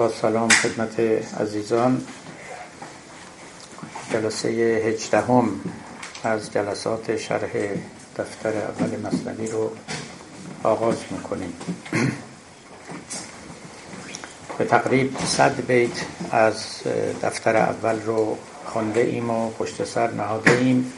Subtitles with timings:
[0.00, 1.00] با سلام خدمت
[1.40, 2.04] عزیزان.
[4.12, 5.60] جلسه هجدهم
[6.24, 7.50] از جلسات شرح
[8.18, 9.70] دفتر اول مصنوی رو
[10.62, 11.52] آغاز می‌کنیم.
[14.58, 16.64] به تقریب صد بیت از
[17.22, 20.92] دفتر اول رو خونده ایم و پشت سر نهاده ایم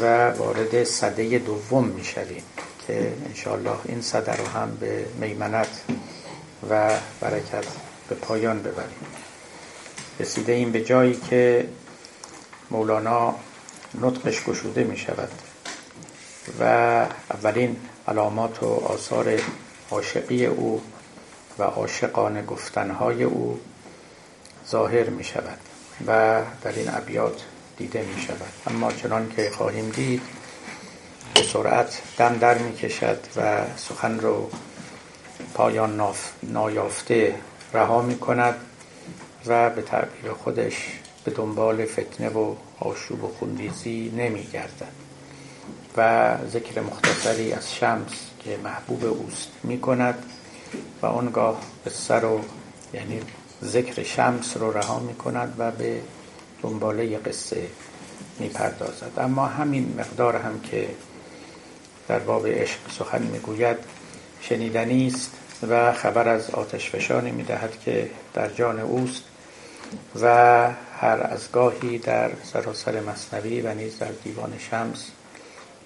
[0.00, 2.42] و وارد صده دوم می‌شویم
[2.86, 5.80] که انشاءالله این صده رو هم به میمنت
[6.70, 6.90] و
[7.20, 7.64] برکت
[8.12, 9.06] به پایان ببریم.
[10.20, 11.68] رسیده این به جایی که
[12.70, 13.34] مولانا
[14.00, 15.28] نطقش گشوده می شود
[16.60, 16.64] و
[17.30, 17.76] اولین
[18.08, 19.40] علامات و آثار
[19.90, 20.82] عاشقی او
[21.58, 23.60] و عاشقان گفتنهای او
[24.68, 25.58] ظاهر می شود
[26.06, 27.42] و در این ابیات
[27.78, 28.52] دیده می شود.
[28.66, 30.22] اما چنان که خواهیم دید
[31.34, 34.50] به سرعت دم در می کشد و سخن رو
[35.54, 36.02] پایان
[36.42, 37.34] نایافته
[37.74, 38.54] رها می کند
[39.46, 40.74] و به تعبیر خودش
[41.24, 44.92] به دنبال فتنه و آشوب و خونریزی نمی گردد
[45.96, 48.12] و ذکر مختصری از شمس
[48.44, 50.24] که محبوب اوست می کند
[51.02, 52.40] و آنگاه سر و
[52.94, 53.20] یعنی
[53.64, 56.00] ذکر شمس رو رها می کند و به
[56.62, 57.66] دنباله قصه
[58.38, 60.88] می پردازد اما همین مقدار هم که
[62.08, 63.76] در باب عشق سخن می گوید
[64.40, 65.30] شنیدنی است
[65.68, 69.24] و خبر از آتش فشانی می دهد که در جان اوست
[70.20, 70.26] و
[71.00, 75.10] هر از گاهی در سراسر مصنوی و نیز در دیوان شمس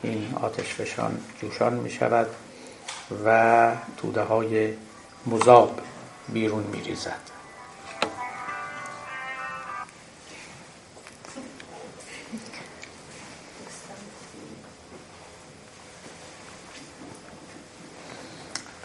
[0.03, 2.27] این آتش فشان جوشان می شود
[3.25, 4.73] و توده های
[5.27, 5.81] مذاب
[6.29, 7.36] بیرون می ریزد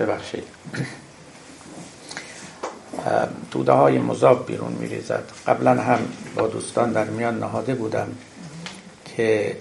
[0.06, 0.44] ببخشید.
[3.52, 6.00] توده های مذاب بیرون می ریزد قبلا هم
[6.36, 8.08] با دوستان در میان نهاده بودم
[9.06, 9.58] که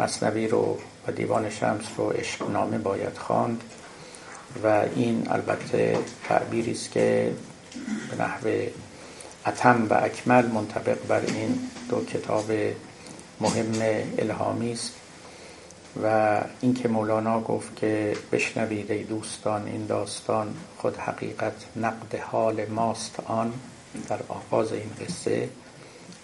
[0.00, 3.62] مصنوی رو و دیوان شمس رو عشق نامه باید خواند
[4.64, 7.32] و این البته تعبیری است که
[8.10, 8.48] به نحو
[9.46, 11.58] اتم و اکمل منطبق بر این
[11.90, 12.50] دو کتاب
[13.40, 14.92] مهم الهامی است.
[16.02, 23.20] و اینکه مولانا گفت که بشنوید ای دوستان این داستان خود حقیقت نقد حال ماست
[23.20, 23.52] آن.
[24.08, 25.48] در آغاز این قصه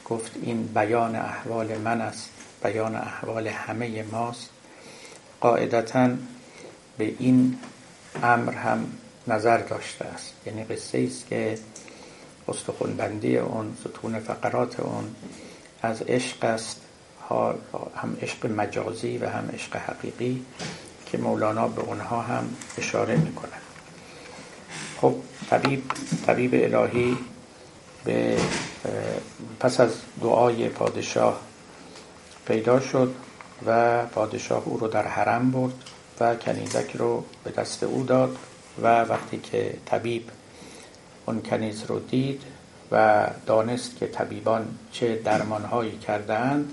[0.05, 2.31] گفت این بیان احوال من است
[2.63, 4.51] بیان احوال همه ماست.
[5.41, 6.11] قاعدتا
[6.99, 7.59] به این
[8.23, 8.87] امر هم
[9.27, 10.33] نظر داشته است.
[10.47, 11.59] یعنی قصه است که
[12.49, 15.15] استخونبندی اون ستون فقرات اون
[15.83, 16.81] از عشق است
[17.97, 20.43] هم عشق مجازی و هم عشق حقیقی
[21.07, 22.49] که مولانا به اونها هم
[22.79, 23.53] اشاره می‌کنه
[25.01, 25.15] خب
[25.51, 25.83] طبیب
[26.27, 27.17] طبیب الهی
[28.05, 28.37] به
[29.61, 29.91] پس از
[30.23, 31.41] دعای پادشاه
[32.47, 33.15] پیدا شد
[33.67, 35.75] و پادشاه او رو در حرم برد
[36.21, 38.37] و کنیزک رو به دست او داد
[38.83, 40.31] و وقتی که طبیب
[41.27, 42.43] اون کنیز رو دید
[42.93, 46.73] و دانست که طبیبان چه درمانهایی کردند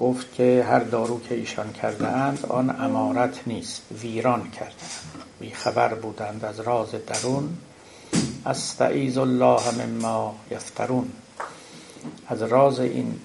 [0.00, 4.74] گفت که هر دارو که ایشان کرده اند آن امارت نیست ویران کرده
[5.40, 7.58] بی خبر بودند از راز درون.
[8.46, 11.10] استعیز الله مما یفترون.
[12.28, 13.20] از راز این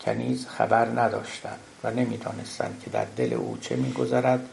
[0.00, 4.48] کنیز خبر نداشتند و نمی‌دانستند که در دل او چه میگذرد.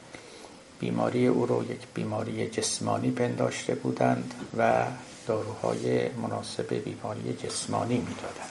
[0.79, 4.85] بیماری او رو یک بیماری جسمانی پنداشته بودند و
[5.27, 8.50] داروهای مناسب بیماری جسمانی می‌دادند.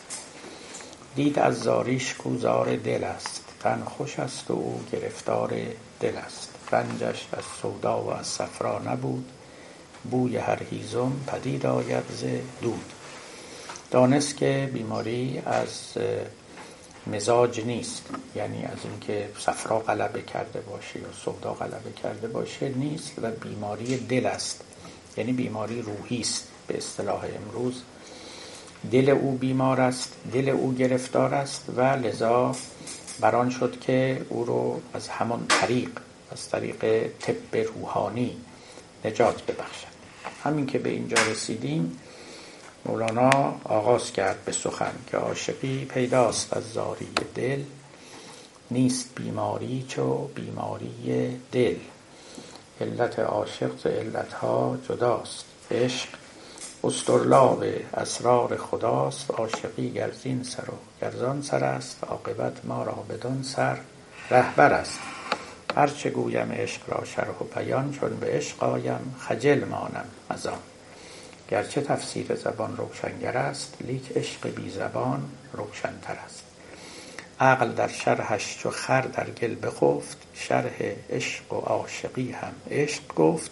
[1.16, 3.44] دید از زاریش کوزار دل است.
[3.60, 5.54] تن خوش است و او گرفتار
[6.00, 6.54] دل است.
[6.72, 9.31] رنجش از سودا و از صفرا نبود.
[10.10, 12.25] بوی هر هیزم پدید آید ز
[12.62, 12.93] دود.
[13.91, 15.70] دانست که بیماری از
[17.06, 18.03] مزاج نیست.
[18.37, 23.96] یعنی از اینکه صفرا غلبه کرده باشه یا سودا غلبه کرده باشه نیست و بیماری
[23.96, 24.64] دل است.
[25.17, 27.82] یعنی بیماری روحی است به اصطلاح امروز.
[28.93, 32.56] دل او بیمار است دل او گرفتار است و لذا
[33.21, 35.91] بران شد که او رو از همان طریق
[36.32, 38.37] از طریق طب روحانی
[39.05, 39.91] نجات ببخشد.
[40.44, 42.00] همین که به اینجا رسیدیم
[42.87, 47.62] مولانا آغاز کرد به سخن که عاشقی پیداست از زاری دل
[48.71, 51.76] نیست بیماری چو بیماری دل.
[52.81, 55.44] علت عاشق ز علتها جداست.
[55.71, 56.09] عشق
[56.85, 63.79] استرلاب اسرار خداست عاشقی گرزین سر و گرزان سر است عاقبت ما را بدان سر
[64.31, 64.99] رهبر است.
[65.77, 70.59] هرچه گویم عشق را شرح و بیان چون به عشق آیم خجل مانم از آن.
[71.50, 76.43] گرچه تفسیر زبان روشنگر است لیک عشق بی زبان روشنتر است.
[77.41, 83.50] عقل در شرحش چو خر در گل بخفت شرح عشق و عاشقی هم عشق گفت.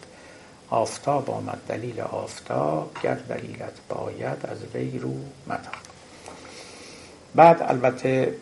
[0.71, 5.15] آفتاب آمد دلیل آفتاب گر دلیلت باید از وی رو
[5.47, 5.75] متاب
[7.35, 8.35] بعد البته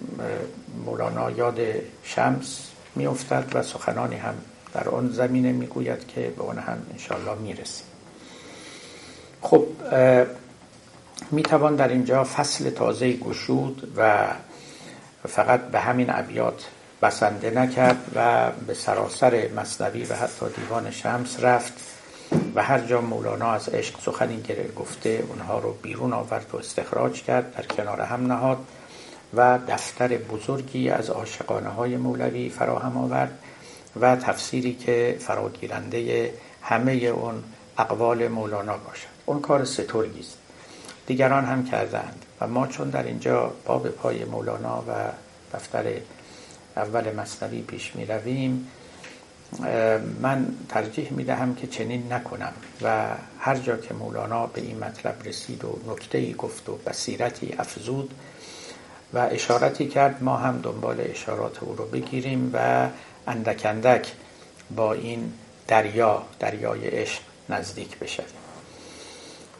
[0.84, 1.58] مولانا یاد
[2.02, 4.34] شمس میافتد و سخنانی هم
[4.74, 7.86] در آن زمینه می‌گوید که به آن هم انشاءالله می‌رسیم.
[9.42, 9.66] خب
[11.30, 14.28] می‌توان در اینجا فصل تازه گشود و
[15.28, 16.64] فقط به همین ابیات
[17.02, 21.72] بسنده نکرد و به سراسر مصنوی و حتی دیوان شمس رفت.
[22.54, 24.42] و هر جا مولانا از عشق سخنی
[24.76, 28.58] گفته اونها رو بیرون آورد و استخراج کرد در کنار هم نهاد
[29.34, 33.38] و دفتر بزرگی از عاشقانه های مولوی فراهم آورد
[34.00, 36.32] و تفسیری که فراگیرنده
[36.62, 37.44] همه اون
[37.78, 39.06] اقوال مولانا باشد.
[39.26, 40.38] اون کار سترگی است.
[41.06, 44.92] دیگران هم کردند و ما چون در اینجا پا پای مولانا و
[45.54, 45.84] دفتر
[46.76, 48.68] اول مصنوی پیش می رویم
[50.20, 53.06] من ترجیح می دهم که چنین نکنم و
[53.38, 58.14] هر جا که مولانا به این مطلب رسید و نکته ای گفت و بصیرتی افزود
[59.14, 62.88] و اشارتی کرد ما هم دنبال اشارات او رو بگیریم و
[63.26, 64.12] اندک اندک
[64.76, 65.32] با این
[65.68, 68.28] دریا دریای عشق نزدیک بشویم.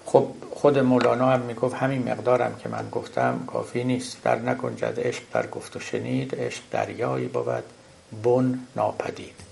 [0.04, 5.22] خب خود مولانا هم می‌گفت همین مقدارم که من گفتم کافی نیست در نگنجد عشق
[5.32, 7.64] در گفت و شنید عشق دریایی بود
[8.22, 9.45] بن ناپدید.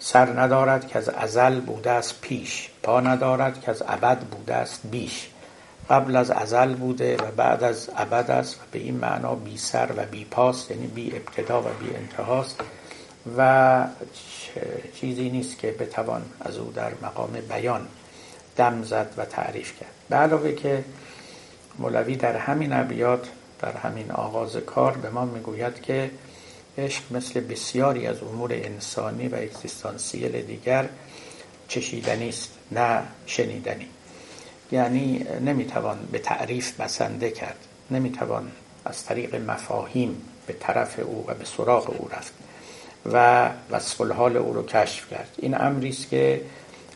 [0.00, 4.80] سر ندارد که از ازل بوده است پیش پا ندارد که از ابد بوده است
[4.90, 5.28] بیش.
[5.90, 9.88] قبل از ازل بوده و بعد از ابد است و به این معنا بی سر
[9.96, 12.60] و بی پاس یعنی بی ابتدا و بی انتهاست.
[13.36, 13.86] و
[14.94, 17.86] چیزی نیست که بتوان از او در مقام بیان
[18.56, 19.90] دم زد و تعریف کرد.
[20.08, 20.84] به علاوه که
[21.78, 23.28] مولوی در همین ابیات
[23.62, 26.10] در همین آغاز کار به ما می‌گوید که
[26.78, 30.88] عشق مثل بسیاری از امور انسانی و اکزیستانسیل دیگر
[31.68, 33.86] چشیدنی است نه شنیدنی.
[34.72, 37.58] یعنی نمی‌توان به تعریف بسنده کرد
[37.90, 38.50] نمی‌توان
[38.84, 42.32] از طریق مفاهیم به طرف او و به سراغ او رفت
[43.06, 45.34] و وصف الحال او رو کشف کرد.
[45.38, 46.40] این امری است که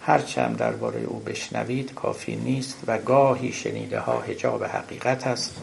[0.00, 5.56] هرچند درباره او بشنوید کافی نیست و گاهی شنیده ها هجاب حقیقت است.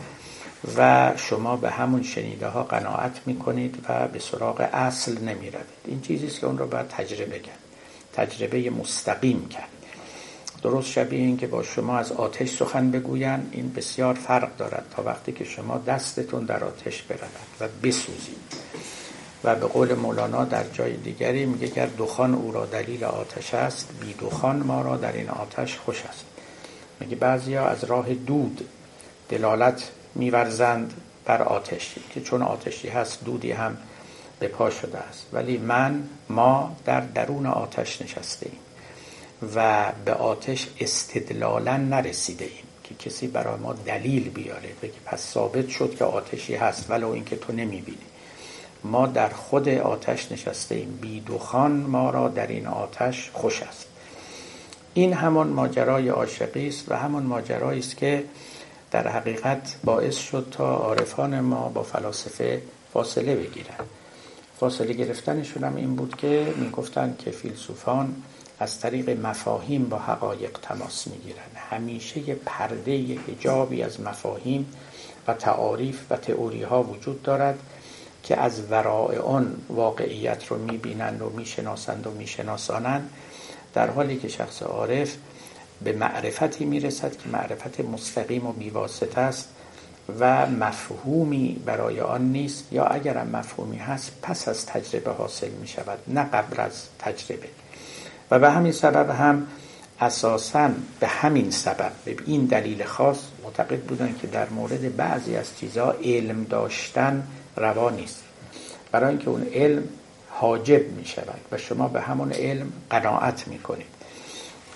[0.78, 5.66] و شما به همون شنیده ها قناعت می کنید و به سراغ اصل نمی روید
[5.86, 7.60] این چیزی است که اون رو باید تجربه کرد.
[8.14, 9.70] تجربه مستقیم کرد.
[10.64, 15.04] درست شبیه این که با شما از آتش سخن بگوین این بسیار فرق دارد تا
[15.04, 17.30] وقتی که شما دستتون در آتش برود
[17.60, 18.72] و بسوزید.
[19.44, 23.90] و به قول مولانا در جای دیگری میگه گر دخان او را دلیل آتش است
[24.02, 26.26] بی دخان ما را در این آتش خوش است.
[27.00, 28.68] میگه بعضیا از راه دود
[29.30, 30.94] دلالت میورزند
[31.26, 33.78] بر آتش که چون آتشی هست دودی هم
[34.40, 35.26] به پا شده است.
[35.34, 38.60] ولی من ما در درون آتش نشسته ایم
[39.56, 45.70] و به آتش استدلالا نرسیده ایم که کسی برای ما دلیل بیاره بگه پس ثابت
[45.70, 47.98] شد که آتشی هست ولو اینکه تو نمی‌بینی.
[48.84, 50.98] ما در خود آتش نشسته ایم.
[51.02, 53.88] بی دخان ما را در این آتش خوش است.
[54.94, 58.24] این همان ماجرای عاشقی است و همان ماجرایی است که
[58.92, 62.62] در حقیقت باعث شد تا عارفان ما با فلاسفه
[62.94, 63.90] فاصله بگیرند
[64.60, 68.16] فاصله گرفتنشون هم این بود که می‌گفتند که فیلسوفان
[68.60, 71.38] از طریق مفاهیم با حقایق تماس می‌گیرن.
[71.72, 74.74] همیشه یه پرده یه حجابی از مفاهیم
[75.28, 77.60] و تعاریف و تئوری ها وجود دارد
[78.24, 83.10] که از ورای آن واقعیت رو می‌بینند و می‌شناسند و میشناسانند.
[83.74, 85.16] در حالی که شخص عارف
[85.84, 89.50] به معرفتی می‌رسد که معرفت مستقیم و بیواسطه است
[90.20, 96.00] و مفهومی برای آن نیست یا اگرم مفهومی هست پس از تجربه حاصل می شود
[96.08, 97.48] نه قبل از تجربه.
[98.32, 99.48] و به همین سبب هم
[100.00, 100.70] اساسا
[101.00, 105.92] به همین سبب به این دلیل خاص معتقد بودن که در مورد بعضی از چیزها
[105.92, 108.24] علم داشتن روا نیست.
[108.92, 109.84] برای اینکه اون علم
[110.30, 114.01] حاجب می شود و شما به همون علم قناعت می کنید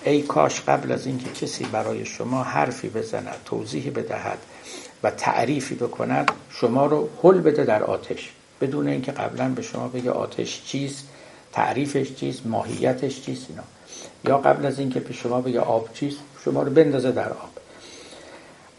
[0.06, 4.38] ای کاش قبل از اینکه کسی برای شما حرفی بزند توضیحی بدهد
[5.02, 8.32] و تعریفی بکند شما رو حل بده در آتش.
[8.60, 11.04] بدون اینکه قبلا به شما بگه آتش چیست
[11.52, 13.62] تعریفش چیست ماهیتش چیست اینا.
[14.24, 17.55] یا قبل از اینکه به شما بگه آب چیست شما رو بندازه در آب.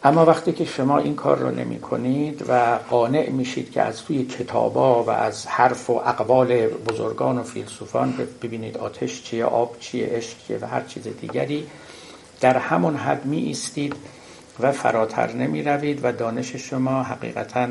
[0.08, 4.24] اما وقتی که شما این کار رو نمی کنید و قانع میشید که از توی
[4.24, 10.38] کتابا و از حرف و اقوال بزرگان و فیلسوفان ببینید آتش چیه آب چیه عشق
[10.48, 11.68] چیه و هر چیز دیگری
[12.42, 13.96] در همون حد می ایستید
[14.60, 17.68] و فراتر نمی روید و دانش شما حقیقتا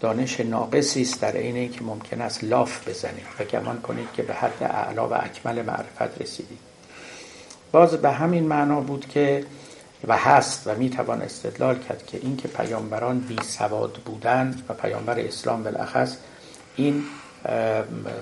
[0.00, 3.24] دانش ناقصی است در عین اینکه ممکن است لاف بزنید.
[3.40, 6.58] و گمان کنید که به حد اعلا و اکمل معرفت رسیدید.
[7.72, 9.44] باز به همین معنا بود که
[10.08, 15.20] و هست و می توان استدلال کرد که اینکه پیامبران بی سواد بودند و پیامبر
[15.20, 16.16] اسلام بالاخص
[16.76, 17.02] این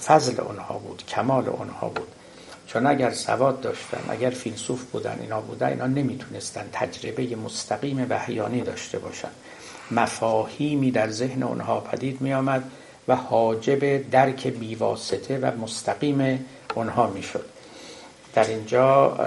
[0.07, 2.09] فضل اونها بود کمال اونها بود.
[2.67, 8.99] چون اگر سواد داشتن اگر فیلسوف بودن اینا بودن اینا نمی‌تونستن تجربه مستقیم وحیانی داشته
[8.99, 9.29] باشن.
[9.91, 12.71] مفاهیمی در ذهن اونها پدید می آمد
[13.09, 17.45] و حاجب درک بیواسطه و مستقیم اونها می‌شد.
[18.35, 19.19] در اینجا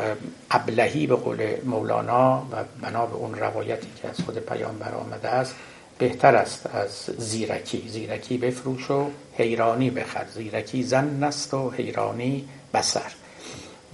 [0.52, 5.56] ابلهی به قول مولانا و بنا به اون روایتی که از خود پیامبر آمده است
[5.98, 7.90] بهتر است از زیرکی.
[7.90, 10.26] زیرکی بفروش و حیرانی بخر.
[10.34, 13.12] زیرکی زن است و حیرانی بسر.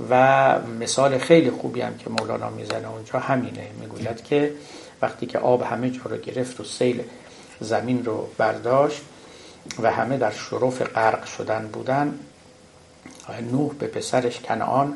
[0.09, 3.67] و مثال خیلی خوبی هم که مولانا می‌زنه اونجا همینه.
[3.79, 4.51] می‌گوید که
[5.01, 7.03] وقتی که آب همه جا رو گرفت و سیل
[7.59, 9.01] زمین رو برداشت
[9.81, 12.19] و همه در شرف غرق شدن بودن
[13.31, 14.93] نوح به پسرش کنعان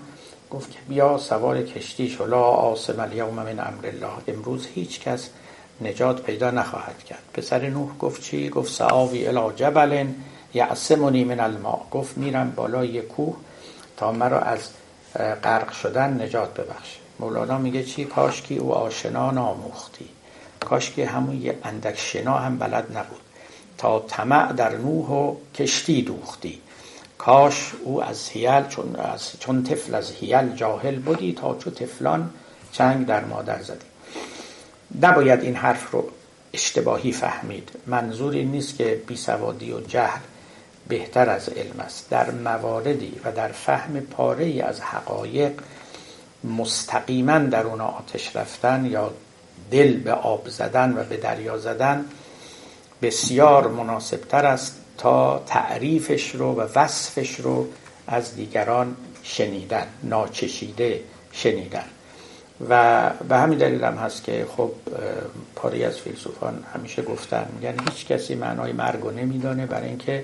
[0.51, 4.11] گفت که بیا سوار کشتی شلا آسم الیوم من امر الله.
[4.27, 5.29] امروز هیچ کس
[5.81, 7.23] نجات پیدا نخواهد کرد.
[7.33, 10.07] پسر نوح گفت چی؟ گفت سعاوی الی جبل
[10.53, 11.79] یعصمنی من الماء.
[11.91, 13.35] گفت میرم بالای کوه
[13.97, 14.69] تا مرا از
[15.43, 16.97] غرق شدن نجات ببخش.
[17.19, 20.09] مولانا میگه چی؟ کاشکی او آشنا ناموختی.
[20.59, 23.21] کاشکی همون یه اندک شنا هم بلد نبود.
[23.77, 26.61] تا طمع در نوح و کشتی دوختی.
[27.25, 32.29] کاش او از هیل چون, از چون طفل از هیل جاهل بودی تا چو طفلان
[32.71, 33.85] چنگ در مادر زدی.
[35.01, 36.09] نباید این حرف رو
[36.53, 37.69] اشتباهی فهمید.
[37.87, 40.19] منظور این نیست که بیسوادی و جهل
[40.87, 42.09] بهتر از علم است.
[42.09, 45.51] در مواردی و در فهم پاره ای از حقایق
[46.43, 49.11] مستقیما در اون آتش رفتن یا
[49.71, 52.05] دل به آب زدن و به دریا زدن
[53.01, 57.67] بسیار مناسبتر است تا تعریفش رو و وصفش رو
[58.07, 60.99] از دیگران شنیدن ناچشیده
[61.31, 61.85] شنیدن.
[62.69, 64.71] و به همین دلیل هم هست که خب
[65.55, 70.23] پاری از فیلسوفان همیشه گفتن یعنی هیچ کسی معنای مرگ رو نمیدانه برای اینکه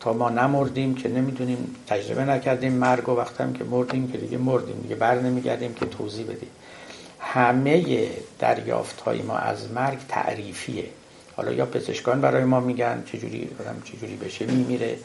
[0.00, 4.80] تا ما نمردیم که نمی‌دونیم تجربه نکردیم مرگ و وقتی که مردیم که دیگه مردیم
[4.82, 6.50] دیگه بر نمیگردیم که توضیح بدیم.
[7.20, 10.84] همه دریافت های ما از مرگ تعریفیه.
[11.40, 14.96] حالا یا پزشکان برای ما میگن چجوری آدم چجوری بشه میمیره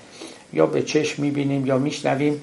[0.53, 2.41] یا به چشم می‌بینیم یا میشنویم.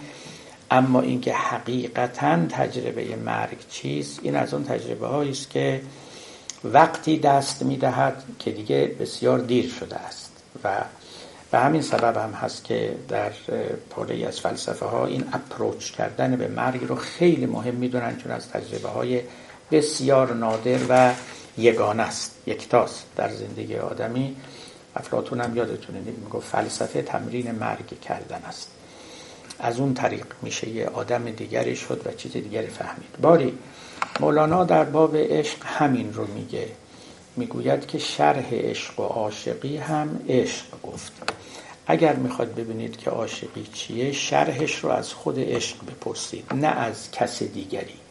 [0.70, 5.80] اما اینکه حقیقتا تجربه مرگ چیست این از اون تجربه است که
[6.64, 10.32] وقتی دست می‌دهد که دیگه بسیار دیر شده است.
[10.64, 10.68] و
[11.50, 13.30] به همین سبب هم هست که در
[13.90, 18.48] پاره از فلسفه ها این اپروچ کردن به مرگ رو خیلی مهم می‌دونن چون از
[18.48, 19.20] تجربه های
[19.70, 21.12] بسیار نادر و
[21.58, 24.36] یگانه است یکتاست در زندگی آدمی.
[24.96, 28.70] افلاتون هم یادتونه می‌گفت فلسفه تمرین مرگ کردن است.
[29.58, 33.16] از اون طریق میشه یه آدم دیگری شد و چیز دیگری فهمید.
[33.22, 33.58] باری
[34.20, 36.68] مولانا در باب عشق همین رو میگه.
[37.36, 41.12] می‌گوید که شرح عشق و عاشقی هم عشق گفت.
[41.86, 47.42] اگر می‌خواد ببینید که عاشقی چیه شرحش رو از خود عشق بپرسید نه از کس
[47.42, 48.01] دیگری.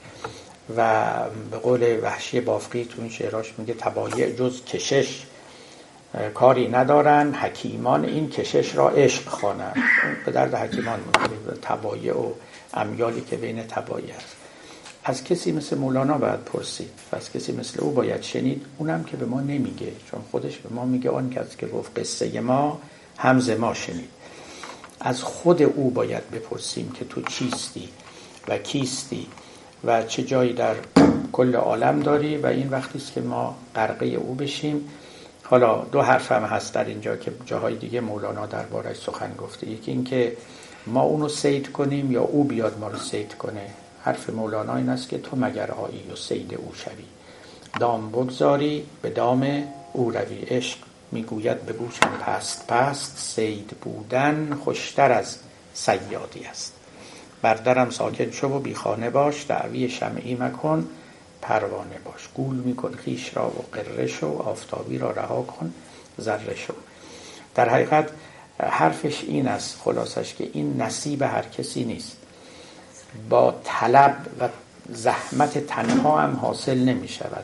[0.78, 1.10] و
[1.52, 5.26] به قول وحشی بافقی تو این شعراش میگه تبایع جز کشش
[6.34, 9.76] کاری ندارن حکیمان این کشش را عشق خوانند.
[10.26, 11.00] به درد حکیمان
[11.62, 12.32] تبایع و
[12.74, 14.36] امیالی که بین تبایع است.
[15.04, 19.18] از کسی مثل مولانا باید پرسید و از کسی مثل او باید شنید اونم که
[19.18, 22.82] به ما نمیگه چون خودش به ما میگه آن کسی که گفت قصه ما
[23.18, 24.10] همز ما شنید.
[25.00, 27.90] از خود او باید بپرسیم که تو چیستی
[28.48, 29.28] و کیستی؟
[29.84, 30.76] و چه جایی در
[31.32, 34.90] کل عالم داری و این وقتی است که ما غرقه او بشیم.
[35.44, 39.70] حالا دو حرف هم هست در اینجا که جاهای دیگه مولانا دربارش سخن گفته.
[39.70, 40.38] یکی اینکه
[40.88, 43.68] ما اونو سید کنیم یا او بیاد ما رو سید کنه.
[44.04, 47.06] حرف مولانا این است که تو مگر آیی و سید او شوی.
[47.80, 50.40] دام بگذاری به دام او روی.
[50.40, 50.78] عشق
[51.12, 55.38] می‌گوید به گوشم پست پست سید بودن خوشتر از
[55.74, 56.81] سیادی است.
[57.42, 60.90] بردرم ساکن شو و بیخانه باش دعوی شمعی مکن
[61.42, 62.30] پروانه باش.
[62.36, 65.74] گول میکن خیش را و قره شو آفتابی را رها کن
[66.22, 66.74] ذره شو.
[67.56, 68.10] در حقیقت
[68.60, 72.18] حرفش این است خلاصش که این نصیب هر کسی نیست.
[73.30, 74.50] با طلب و
[74.90, 77.44] زحمت تنها هم حاصل نمی شود.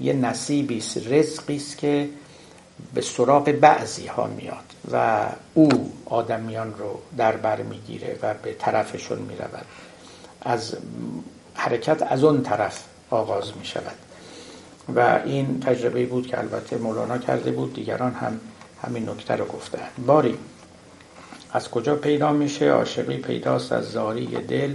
[0.00, 2.08] یه نصیبی است رزقی است که
[2.94, 4.73] به سراغ بعضی ها میاد.
[4.92, 9.66] و او آدمیان رو در بر می‌گیره و به طرفشون می‌رود.
[10.42, 10.76] از
[11.54, 13.96] حرکت از اون طرف آغاز می شود
[14.96, 18.40] و این تجربه بود که البته مولانا کرده بود دیگران هم
[18.82, 19.88] همین نکته رو گفتن.
[20.06, 20.38] باری
[21.52, 24.74] از کجا پیدا میشه؟ عاشقی پیداست از زاری دل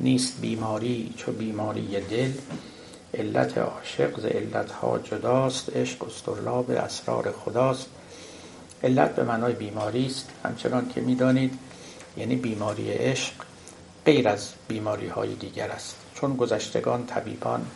[0.00, 2.30] نیست بیماری چو بیماری دل.
[3.14, 7.86] علت عاشق ز علت ها جداست عشق استرلاب اسرار خداست.
[8.84, 10.30] علت به معنای بیماری است.
[10.44, 11.58] همچنان که می‌دانید
[12.16, 13.32] یعنی بیماری عشق
[14.04, 15.96] غیر از بیماری های دیگر است.
[16.14, 17.66] چون گذشتگان طبیبان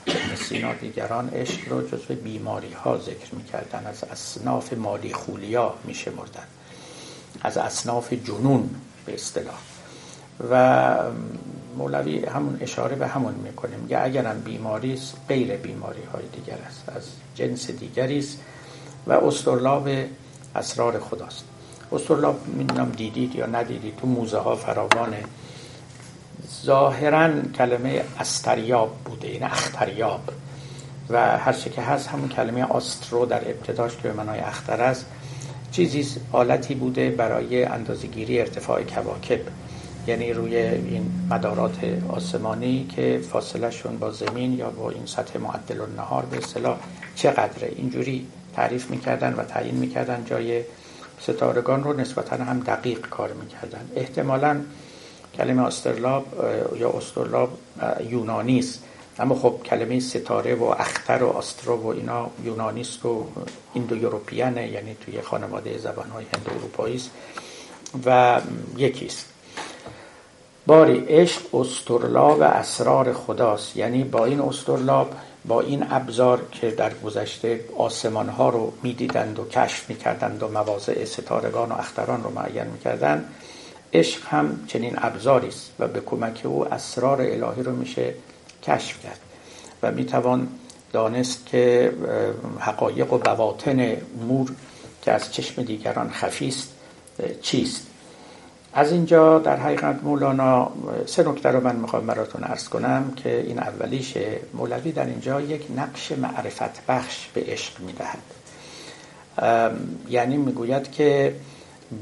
[0.48, 6.44] سینا دیگران عشق رو جزو بیماری ها ذکر می‌کردن از اصناف مالی خولیا میشمردن
[7.42, 8.70] از اصناف جنون
[9.06, 9.58] به اصطلاح.
[10.50, 10.96] و
[11.76, 16.88] مولوی همون اشاره به همون می‌کنه میگه اگرم بیماری است غیر بیماری های دیگر است.
[16.88, 17.02] از
[17.34, 18.38] جنس دیگری است
[19.06, 19.88] و استرلاب
[20.56, 21.44] اسرار خداست.
[21.92, 25.22] استرلاب می‌دونم دیدید یا ندیدید تو موزه ها فراوانه.
[26.64, 30.20] ظاهرا کلمه استریاب بوده این یعنی اختریاب.
[31.10, 35.06] و هر چه که هست همون کلمه آسترو در ابتداش که به معنای اختر است
[35.72, 39.40] چیزی آلتی بوده برای اندازگیری ارتفاع کواکب.
[40.06, 41.78] یعنی روی این مدارات
[42.08, 46.78] آسمانی که فاصله شون با زمین یا با این سطح معدل النهار به اصطلاح
[47.14, 47.72] چقدره.
[47.76, 48.26] اینجوری
[48.56, 50.62] تعریف می‌کردن و تعیین می‌کردن جای
[51.20, 53.90] ستارگان رو نسبتا هم دقیق کار می‌کردن.
[53.96, 54.60] احتمالا
[55.36, 56.26] کلمه استرلاب
[56.76, 57.58] یا استرلاب
[58.08, 58.82] یونانی است.
[59.18, 63.26] اما خب کلمه ستاره و اختر و آسترو و اینا یونانیست و
[63.74, 67.10] ایندو یوروپیانه یعنی توی خانواده زبانهای هند اروپایی است
[68.06, 68.40] و
[68.76, 69.26] یکیست
[70.66, 73.76] باری عشق استرلاب اسرار خداست.
[73.76, 75.12] یعنی با این استرلاب
[75.44, 81.04] با این ابزار که در گذشته آسمان ها رو می‌دیدند و کشف می‌کردند و مواضع
[81.04, 83.24] ستارگان و اختران رو معین می‌کردند
[83.92, 88.14] عشق هم چنین ابزاری است و به کمک او اسرار الهی رو میشه
[88.62, 89.20] کشف کرد
[89.82, 90.48] و می‌توان
[90.92, 91.92] دانست که
[92.58, 94.50] حقایق و بواطن امور
[95.02, 96.68] که از چشم دیگران خفیست
[97.42, 97.89] چیست؟
[98.74, 100.70] از اینجا در حقیقت مولانا
[101.06, 105.66] سه نکته رو من می‌خوام براتون ارز کنم که این اولیشه مولوی در اینجا یک
[105.76, 108.22] نقش معرفت بخش به عشق می‌دهد.
[110.08, 111.34] یعنی می‌گوید که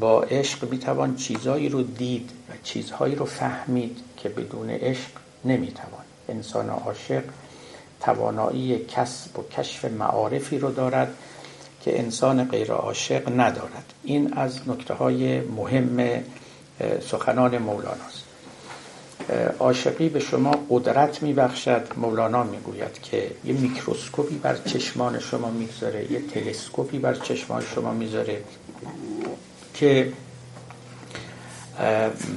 [0.01, 5.11] با عشق می‌توان چیزهایی رو دید و چیزهایی رو فهمید که بدون عشق
[5.45, 6.05] نمی‌توان.
[6.29, 7.23] انسان عاشق
[8.01, 11.15] توانایی کسب و کشف معارفی رو دارد
[11.85, 13.93] که انسان غیر عاشق ندارد.
[14.05, 16.23] این از نکته های مهم
[17.01, 18.25] سخنان مولاناست.
[19.59, 26.21] عاشقی به شما قدرت میبخشد مولانا می‌گوید که یه میکروسکوپی بر چشمان شما می‌گذاره یه
[26.21, 28.43] تلسکوپی بر چشمان شما می‌ذاره
[29.75, 30.13] که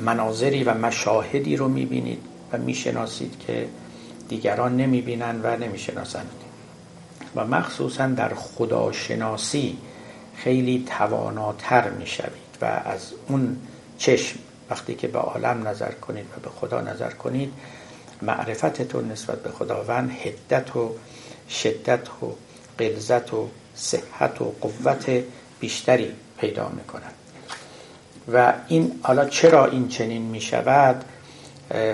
[0.06, 3.68] مناظری و مشاهدی رو می‌بینید و می‌شناسید که
[4.30, 6.32] دیگران نمی‌بینن و نمی‌شناسند.
[7.36, 9.78] و مخصوصا در خداشناسی
[10.36, 13.58] خیلی تواناتر می‌شوید و از اون
[14.02, 14.40] چشم.
[14.70, 17.54] وقتی که به عالم نظر کنید و به خدا نظر کنید
[18.22, 20.96] معرفتتون نسبت به خداوند هدت و
[21.50, 22.36] شدت و
[22.78, 25.24] قلزت و صحت و قوت
[25.60, 27.14] بیشتری پیدا می‌کنند
[28.34, 31.06] و این حالا چرا این چنین می شود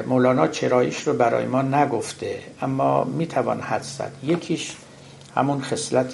[0.08, 4.12] مولانا چراییش رو برای ما نگفته اما می‌توان حد زد.
[4.24, 4.76] یکیش
[5.36, 6.14] همون خصلت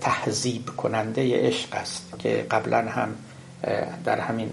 [0.00, 3.14] تهذیب کننده عشق است که قبلا هم
[4.04, 4.50] در همین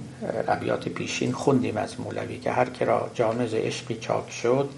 [0.47, 4.69] ابیات پیشین خوندیم از مولوی که هر کرا جامز عشقی چاک شد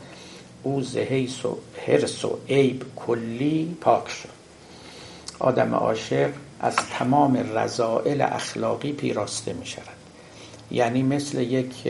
[0.64, 4.30] او زهیس و حرس و عیب کلی پاک شد.
[5.40, 10.00] آدم عاشق از تمام رضائل اخلاقی پیراسته می شود.
[10.72, 11.88] یعنی مثل یک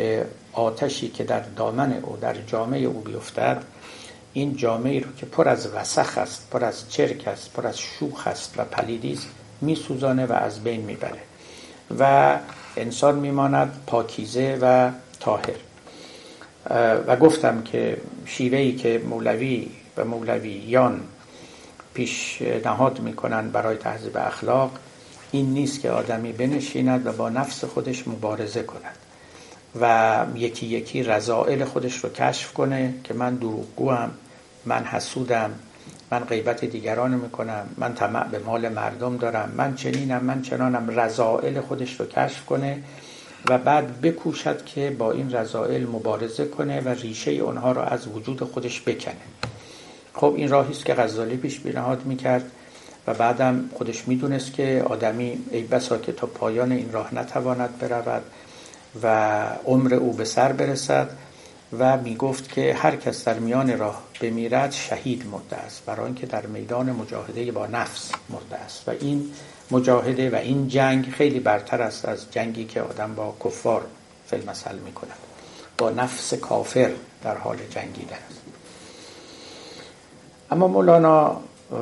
[0.54, 3.64] آتشی که در دامن او در جامعه او بیفتد
[4.34, 8.28] این جامعه رو که پر از وسخ است پر از چرک است پر از شوخ
[8.28, 9.28] است و پلیدی است
[9.62, 11.29] میسوزانه و از بین می‌بره
[12.00, 12.38] و
[12.78, 15.56] انسان میماند پاکیزه و طاهر.
[17.08, 21.02] و گفتم که شیوهی که مولوی و مولویان
[21.94, 24.72] پیشنهاد می‌کنن برای تهذیب اخلاق
[25.32, 28.96] این نیست که آدمی بنشیند و با نفس خودش مبارزه کند
[29.82, 34.12] و یکی یکی رضائل خودش رو کشف کنه که من دروغگوام
[34.66, 35.52] من حسودم
[36.12, 41.00] من غیبت دیگران می‌کنم من طمع به مال مردم دارم من چنینم من چنانم.
[41.00, 42.84] رضائل خودش رو کشف کنه
[43.50, 48.44] و بعد بکوشد که با این رضائل مبارزه کنه و ریشه اونها رو از وجود
[48.44, 49.16] خودش بکنه.
[50.14, 52.52] خب این راهی است که غزالی پیش پیشنهاد می‌کرد
[53.08, 58.24] و بعدم خودش می‌دونست که آدمی ای بسا که تا پایان این راه نتواند برود
[59.04, 61.10] و عمر او به سر برسد.
[61.78, 66.46] و می‌گفت که هر کس در میان راه بمیرد شهید مرده است برای اینکه در
[66.46, 68.90] میدان مجاهده با نفس مرده است.
[68.90, 69.32] و این
[69.72, 73.86] مجاهده و این جنگ خیلی برتر است از جنگی که آدم با کفار
[74.28, 75.18] فیلمسل می‌کند.
[75.78, 76.92] با نفس کافر
[77.24, 78.42] در حال جنگیدن است.
[80.52, 81.42] اما مولانا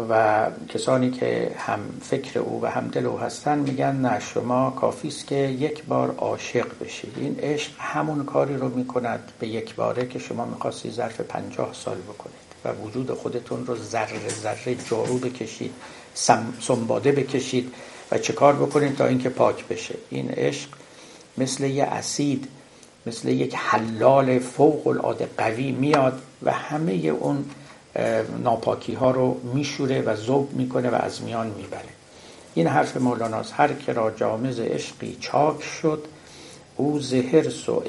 [0.10, 5.08] و کسانی که هم فکر او و هم دل او هستن میگن نه شما کافی
[5.08, 10.08] است که یک بار عاشق بشید این عشق همون کاری رو می‌کند به یک باره
[10.08, 15.74] که شما می‌خواستی ظرف پنجاه سال بکنید و وجود خودتون رو ذره ذره جارو بکشید
[16.60, 17.74] سنباده بکشید
[18.12, 19.96] و چه کار بکنید تا اینکه پاک بشه.
[20.10, 20.70] این عشق
[21.38, 22.48] مثل یه اسید
[23.06, 27.46] مثل یک حلال فوق العاده قوی میاد و همه اون
[28.44, 31.90] ناپاکی ها رو میشوره و زوب می‌کنه و از میان می‌بره.
[32.54, 36.06] این حرف مولاناست هر که را جامز عشقی چاک شد
[36.76, 37.84] او زهر و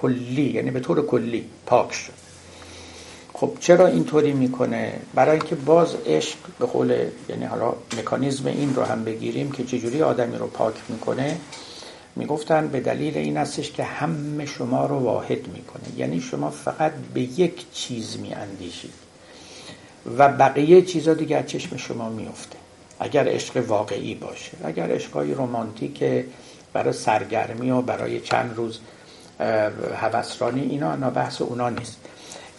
[0.00, 2.12] کلی یعنی به طور کلی پاک شد.
[3.32, 8.82] خب چرا اینطوری می‌کنه؟ برای اینکه باز عشق به قول یعنی حالا مکانیزم این رو
[8.82, 11.36] هم بگیریم که چجوری آدمی رو پاک می‌کنه
[12.16, 15.84] می‌گفتن به دلیل این هستش که همه شما رو واحد می‌کنه.
[15.96, 19.03] یعنی شما فقط به یک چیز میاندیشید.
[20.18, 22.56] و بقیه چیزا دیگه از چشم شما میفته
[23.00, 26.04] اگر عشق واقعی باشه اگر عشقای رومانتیک
[26.72, 28.80] برای سرگرمی و برای چند روز
[29.96, 31.96] هوسرانی اینا انا بحث اونا نیست.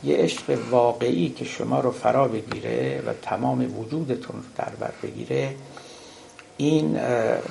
[0.04, 5.56] یه عشق واقعی که شما رو فرا بگیره و تمام وجودتون رو در بر بگیره
[6.58, 7.00] این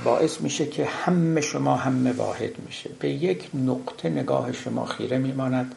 [0.04, 2.90] باعث میشه که همه شما همه واحد میشه.
[3.00, 5.74] به یک نقطه نگاه شما خیره میماند.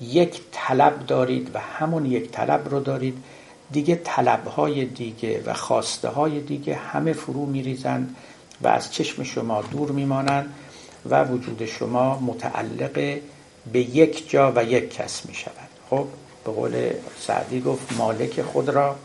[0.00, 3.24] یک طلب دارید و همون یک طلب رو دارید.
[3.72, 8.16] دیگه طلبهای دیگه و خواسته های دیگه همه فرو میریزند
[8.62, 10.54] و از چشم شما دور میمانند
[11.10, 13.18] و وجود شما متعلق
[13.72, 16.06] به یک جا و یک کس می شود خب
[16.44, 18.96] به قول سعدی گفت مالک خود را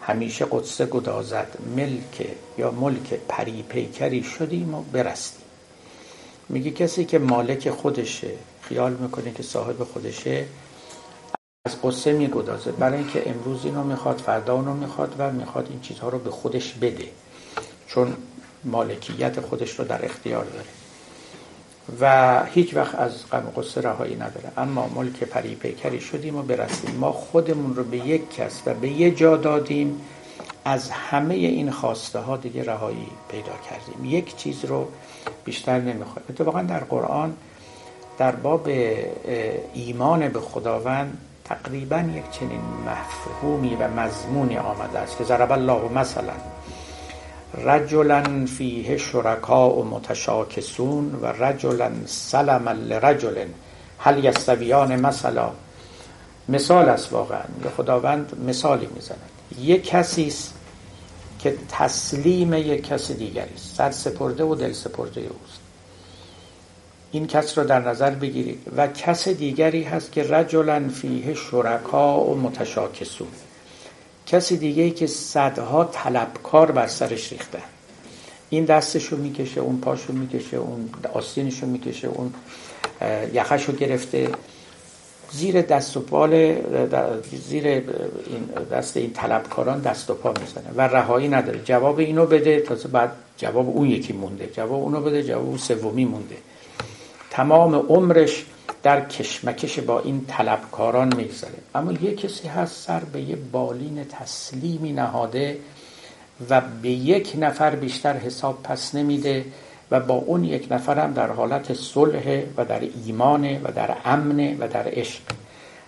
[0.00, 2.26] همیشه قدسه گدازد ملک
[2.58, 5.44] یا ملک پری پیکری شدیم و برستیم.
[6.48, 8.30] میگه کسی که مالک خودشه
[8.62, 10.46] خیال می‌کنه که صاحب خودشه.
[11.66, 12.72] از قصه میگدازه.
[12.72, 16.72] برای اینکه امروز اینو می‌خواد فردا اونو می‌خواد و می‌خواد این چیزها رو به خودش
[16.72, 17.08] بده.
[17.86, 18.16] چون
[18.64, 20.66] مالکیت خودش رو در اختیار داره.
[22.00, 24.52] و هیچ وقت از غم قصه رهایی نداره.
[24.56, 26.94] اما ملک پری پیکری شدیم و برسیم.
[26.94, 30.00] ما خودمون رو به یک کس و به یه جا دادیم.
[30.64, 34.04] از همه این خواسته ها دیگه رهایی پیدا کردیم.
[34.04, 34.88] یک چیز رو
[35.44, 36.26] بیشتر نمی‌خوایم.
[36.30, 37.36] اتفاقا در قرآن
[38.18, 38.68] در باب
[39.74, 45.18] ایمان به خداوند تقریبا یک چنین مفهومی و مضمونی آمده است.
[45.18, 46.32] که ضرب الله مثلا
[47.64, 53.46] رجلا فیه شرکاء و متشاکسون و رجلا سلم لرجل.
[53.98, 55.50] هل یستویان مثلا؟
[56.48, 57.44] مثال است واقعا.
[57.76, 59.30] خداوند مثالی می‌زند.
[59.60, 60.54] یک کسی است
[61.38, 63.76] که تسلیم یک کس دیگری است.
[63.76, 65.61] سر سپرده و دل سپرده اوست.
[67.12, 68.60] این کس را در نظر بگیرید.
[68.76, 73.28] و کس دیگری هست که رجلا فیه شرکا و متشاکسون.
[74.26, 77.58] کسی دیگه که صدها طلبکار بر سرش ریخته.
[78.50, 82.34] این دستشو می‌کشه اون پاشو می‌کشه اون آستینشو می‌کشه اون
[83.32, 84.28] یخشو گرفته.
[85.30, 86.56] زیر دست و پال
[87.48, 87.84] زیر این
[88.72, 91.60] دست این طلبکاران دست و پا می‌زنه و رهایی نداره.
[91.64, 94.50] جواب اینو بده تازه بعد جواب اون یکی مونده.
[94.56, 96.36] جواب اونو بده جواب اون سومی مونده.
[97.32, 98.44] تمام عمرش
[98.82, 101.58] در کشمکش با این طلبکاران میگذره.
[101.74, 105.58] اما یه کسی هست سر به یه بالین تسلیمی نهاده
[106.50, 109.44] و به یک نفر بیشتر حساب پس نمیده
[109.90, 114.56] و با اون یک نفر هم در حالت صلح و در ایمان و در امن
[114.58, 115.20] و در عشق.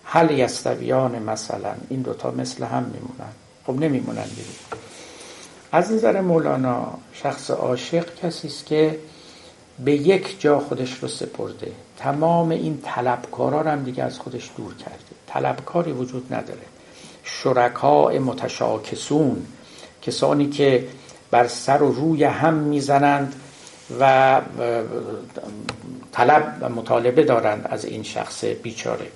[0.04, 3.32] حل یستویان مثلا؟ این دوتا مثل هم میمونن.
[3.66, 4.42] خب نمیمونن دیگه.
[5.72, 8.98] از نظر مولانا شخص عاشق کسی است که
[9.78, 11.72] به یک جا خودش رو سپرده.
[11.96, 14.98] تمام این طلبکاران هم دیگه از خودش دور کرده.
[15.26, 16.62] طلبکاری وجود نداره.
[17.24, 19.46] شرکاء متشاکسون
[20.02, 20.88] کسانی که
[21.30, 23.34] بر سر و روی هم می‌زنند
[24.00, 24.40] و
[26.12, 29.06] طلب و مطالبه دارند از این شخص بیچاره.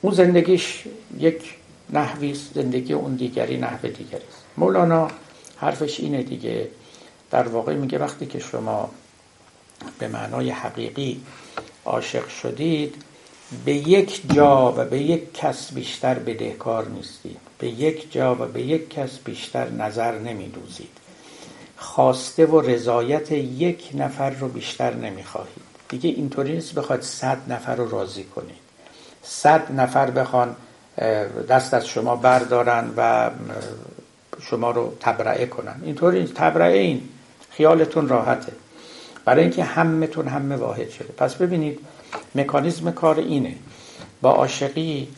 [0.00, 0.84] اون زندگیش
[1.18, 1.54] یک
[1.90, 4.42] نحوی زندگی اون دیگری نحو دیگری است.
[4.56, 5.08] مولانا
[5.56, 6.68] حرفش اینه دیگه.
[7.30, 8.90] در واقع میگه وقتی که شما
[9.98, 11.20] به معنای حقیقی
[11.84, 12.94] عاشق شدید
[13.64, 17.38] به یک جا و به یک کس بیشتر بدهکار نیستید.
[17.58, 20.90] به یک جا و به یک کس بیشتر نظر نمیدوزید.
[21.76, 25.62] خواسته و رضایت یک نفر رو بیشتر نمی‌خواهید.
[25.88, 28.58] دیگه اینطوری نیست بخواد صد نفر رو راضی کنید.
[29.22, 30.56] صد نفر بخوان
[31.48, 33.30] دست از شما بردارن و
[34.40, 35.80] شما رو تبرعه کنن.
[35.84, 37.08] اینطوری تبرعه این.
[37.50, 38.52] خیالتون راحته.
[39.28, 41.12] برای اینکه همتون همه واحد شده.
[41.16, 41.80] پس ببینید
[42.34, 43.54] مکانیزم کار اینه.
[44.22, 45.08] با عاشقی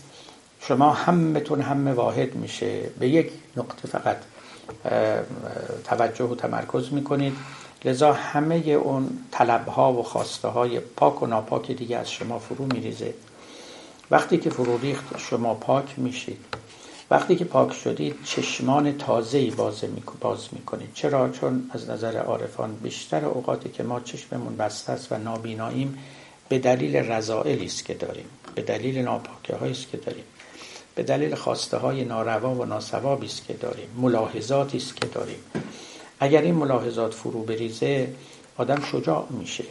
[0.60, 2.80] شما همتون همه واحد میشه.
[2.98, 4.16] به یک نقطه فقط
[5.84, 7.36] توجه و تمرکز می‌کنید.
[7.84, 13.14] لذا همه اون طلبها و خواسته های پاک و ناپاک دیگه از شما فرو میریزه.
[14.10, 16.44] وقتی که فرو ریخت شما پاک میشید.
[17.10, 23.68] وقتی که پاک شدید چشمان تازه‌ای باز می‌کنید چرا؟ چون از نظر عارفان بیشتر اوقاتی
[23.68, 25.98] که ما چشممون بسته است و نابیناییم
[26.48, 28.26] به دلیل رضائلی است که داریم.
[28.54, 30.24] به دلیل ناپاکی است که داریم.
[30.94, 33.88] به دلیل خواسته های ناروا و ناسوابی است که داریم.
[33.96, 35.38] ملاحظاتی است که داریم.
[36.20, 38.14] اگر این ملاحظات فرو بریزه
[38.56, 39.64] آدم شجاع میشه.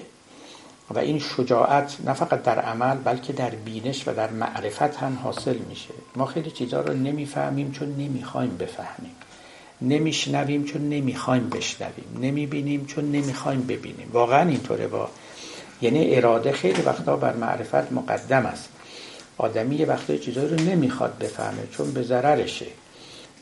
[0.92, 5.58] و این شجاعت نه فقط در عمل بلکه در بینش و در معرفت هم حاصل
[5.58, 5.94] میشه.
[6.16, 9.16] ما خیلی چیزها رو نمی‌فهمیم چون نمی‌خوایم بفهمیم.
[9.82, 12.20] نمیشنویم چون نمی‌خوایم بشنویم.
[12.22, 14.10] نمی‌بینیم چون نمی‌خوایم ببینیم.
[14.14, 15.10] واقعا اینطوره با.
[15.82, 18.70] یعنی اراده خیلی وقتا بر معرفت مقدم است.
[19.38, 22.66] آدمی یه وقتای چیزایی رو نمی‌خواد بفهمه چون به ضررشه.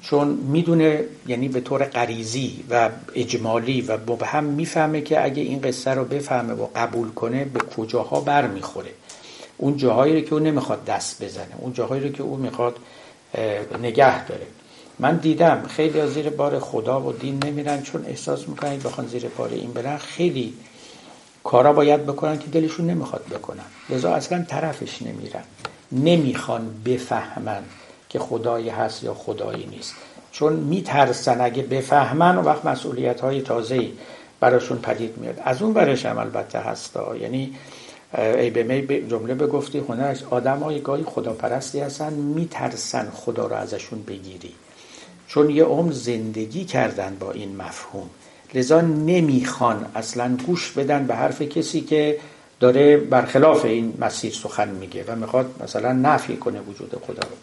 [0.02, 5.92] چون می‌دونه یعنی به طور غریزی و اجمالی و مبهم می‌فهمه که اگه این قصه
[5.92, 8.92] رو بفهمه و قبول کنه به کجاها بر می‌خوره
[9.58, 12.78] اون جاهایی رو که او نمی‌خواد دست بزنه اون جاهایی رو که او می‌خواد
[13.82, 14.48] نگه داره.
[15.00, 19.28] من دیدم خیلی از زیر بار خدا و دین نمیرن چون احساس می‌کنن بخوان زیر
[19.28, 19.98] بار این برن.
[19.98, 20.54] خیلی
[21.44, 23.64] کارا باید بکنن که دلشون نمی‌خواد بکنن.
[23.90, 25.44] لذا اصلا طرفش نمیرن.
[25.92, 27.64] نمی‌خوان بفهمن.
[28.10, 29.96] که خدایی هست یا خدایی نیست.
[30.32, 33.92] چون میترسن اگه بفهمن و وقت مسئولیت های تازه‌ای
[34.40, 35.42] براشون پدید میاد.
[35.44, 37.18] از اون برش هم البته هستا.
[37.18, 37.56] یعنی
[38.18, 44.04] ای به می جمله بگفتی هنرش آدم های گاهی خداپرستی هستن میترسن خدا رو ازشون
[44.04, 44.54] بگیری.
[45.28, 48.10] چون یه عمر زندگی کردن با این مفهوم.
[48.54, 52.20] لذا نمی‌خوان اصلا گوش بدن به حرف کسی که
[52.60, 57.36] داره برخلاف این مسیر سخن میگه و می‌خواد مثلا نفی کنه وجود خدا رو.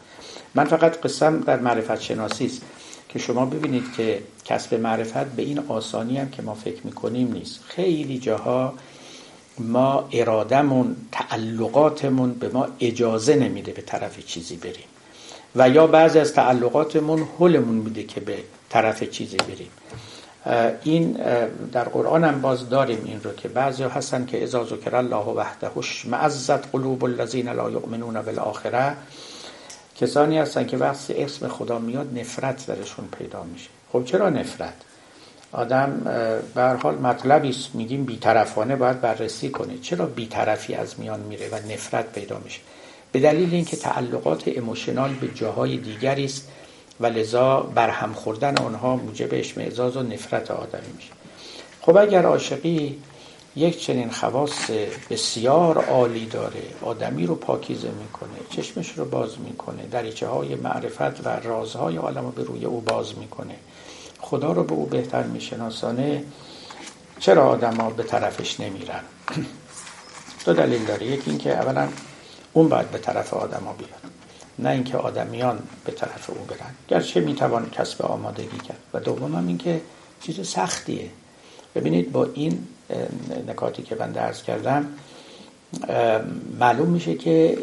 [0.55, 2.62] من فقط قسم در معرفت شناسی است
[3.09, 7.61] که شما ببینید که کسب معرفت به این آسانی هم که ما فکر می‌کنیم نیست.
[7.69, 8.75] خیلی جاها
[9.59, 14.85] ما ارادمون تعلقاتمون به ما اجازه نمیده به طرف چیزی بریم.
[15.57, 18.37] و یا بعضی از تعلقاتمون حلمون میده که به
[18.69, 19.71] طرف چیزی بریم.
[20.83, 21.17] این
[21.73, 26.07] در قرآن هم باز داریم این رو که بعضی هستن که اذا ذکر الله وحدهش
[26.07, 28.97] معزت قلوب الذین لا یؤمنون بالآخره
[29.96, 33.68] کسانی هستن که وقتی اسم خدا میاد نفرت درشون پیدا میشه.
[33.92, 34.74] خب چرا نفرت؟
[35.52, 36.00] آدم
[36.54, 37.74] به حال مطلبی است.
[37.74, 39.78] میگیم بیطرفانه باید بررسی کنه.
[39.78, 42.61] چرا بیطرفی از میان میره و نفرت پیدا میشه؟
[43.12, 46.48] به دلیل اینکه تعلقات اموشنال به جاهای دیگری است
[47.00, 51.11] و لذا برهم خوردن آنها موجب اشمعزاز و نفرت آدمی میشه.
[51.80, 52.98] خب اگر عاشقی
[53.57, 54.71] یک چنین خواص
[55.11, 56.62] بسیار عالی داره.
[56.83, 62.31] آدمی رو پاکیزه می‌کنه چشمش رو باز می‌کنه دریچه های معرفت و رازهای عالم رو
[62.31, 63.55] به روی او باز می‌کنه.
[64.21, 66.25] خدا رو به او بهتر میشناسانه.
[67.19, 69.01] چرا آدما به طرفش نمیرن؟
[70.45, 71.07] دو دلیل داره.
[71.07, 71.88] یکی اینکه اولا
[72.53, 74.01] اون باید به طرف آدما بیاد
[74.59, 76.75] نه اینکه آدمیان به طرف او برن.
[76.88, 78.79] گرچه می‌توان کسب آمادگی کرد.
[78.95, 79.81] و دوم اینکه
[80.23, 81.11] چیز سختیه.
[81.75, 82.59] ببینید با این
[83.49, 84.87] نکاتی که من درس کردم
[86.61, 87.59] معلوم میشه که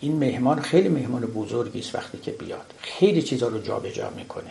[0.00, 2.74] این مهمان خیلی مهمان بزرگی است وقتی که بیاد.
[2.78, 4.50] خیلی چیزا رو جابجا جا می‌کنه.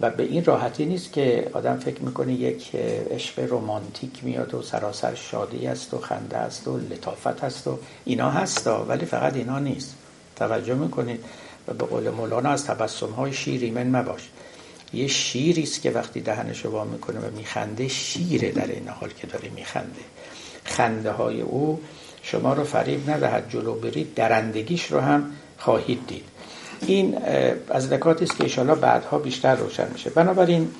[0.00, 2.74] و به این راحتی نیست که آدم فکر می‌کنه یک
[3.10, 8.30] عشق رمانتیک میاد و سراسر شادی است و خنده است و لطافت است و اینا
[8.30, 9.94] هستا ولی فقط اینا نیست.
[10.36, 11.24] توجه می‌کنید.
[11.68, 14.30] و به قول مولانا از تبسم های شیر من مباش.
[14.92, 19.26] یه شیری است که وقتی دهنش رو می‌کنه و میخنده شیره در این حال که
[19.26, 20.00] داره میخنده.
[20.64, 21.80] خنده های او
[22.22, 26.24] شما رو فریب ندهد جلو برید درندگیش رو هم خواهید دید.
[26.86, 27.18] این
[27.70, 30.10] از نکاتی است که ایشالا بعدها بیشتر روشن میشه.
[30.10, 30.70] بنابراین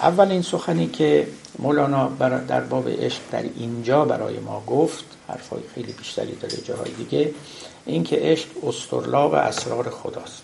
[0.00, 1.26] اولین سخنی که
[1.58, 2.08] مولانا
[2.48, 7.34] در باب عشق در اینجا برای ما گفت حرفای خیلی بیشتری داره جاهای دیگه
[7.86, 10.42] این که عشق استرلاق اسرار خداست.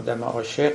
[0.00, 0.72] آدم عاشق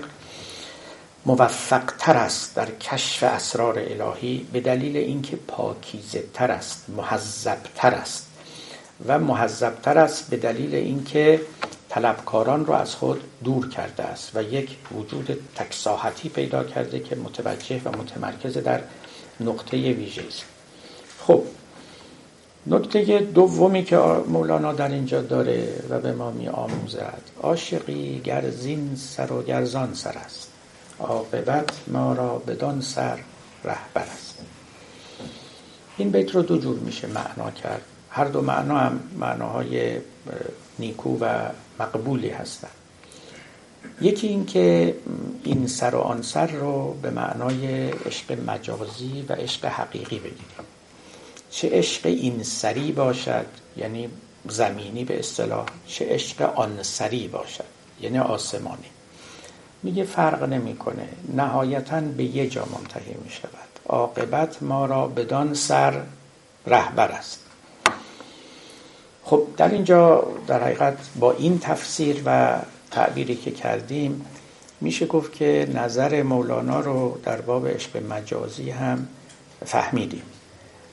[1.25, 7.93] موفق تر است در کشف اسرار الهی به دلیل اینکه پاکیزه تر است محذب تر
[7.93, 8.27] است.
[9.07, 11.41] و محذب تر است به دلیل اینکه
[11.89, 17.81] طلبکاران را از خود دور کرده است و یک وجود تکساحتی پیدا کرده که متوجه
[17.85, 18.81] و متمرکز در
[19.39, 20.43] نقطه ویژه است.
[21.19, 21.43] خب
[22.67, 28.95] نکته دومی که مولانا در اینجا داره و به ما می آموزد عاشقی گر زین
[28.95, 30.44] سر و گرزان سر است.
[30.99, 33.19] عاقبت ما را بدان سر
[33.63, 34.38] رهبر است.
[35.97, 37.81] این بیت رو دو جور میشه معنا کرد.
[38.10, 39.97] هر دو معنا هم معناهای
[40.79, 42.71] نیکو و مقبولی هستند.
[44.01, 44.95] یکی این که
[45.43, 50.65] این سر و آن سر رو به معنای عشق مجازی و عشق حقیقی بگیریم.
[51.49, 53.45] چه عشق این سری باشد
[53.77, 54.10] یعنی
[54.49, 57.65] زمینی به اصطلاح چه عشق آن سری باشد
[58.01, 58.94] یعنی آسمانی.
[59.86, 61.08] میگه فرق نمی‌کنه.
[61.36, 66.02] نهایتا به یه جا منتهی می شود عاقبت ما را بدان سر
[66.67, 67.39] رهبر است.
[69.24, 72.60] خب در اینجا در حقیقت با این تفسیر و
[72.91, 74.26] تعبیری که کردیم
[74.82, 79.08] میشه گفت که نظر مولانا رو در باب عشق مجازی هم
[79.65, 80.24] فهمیدیم.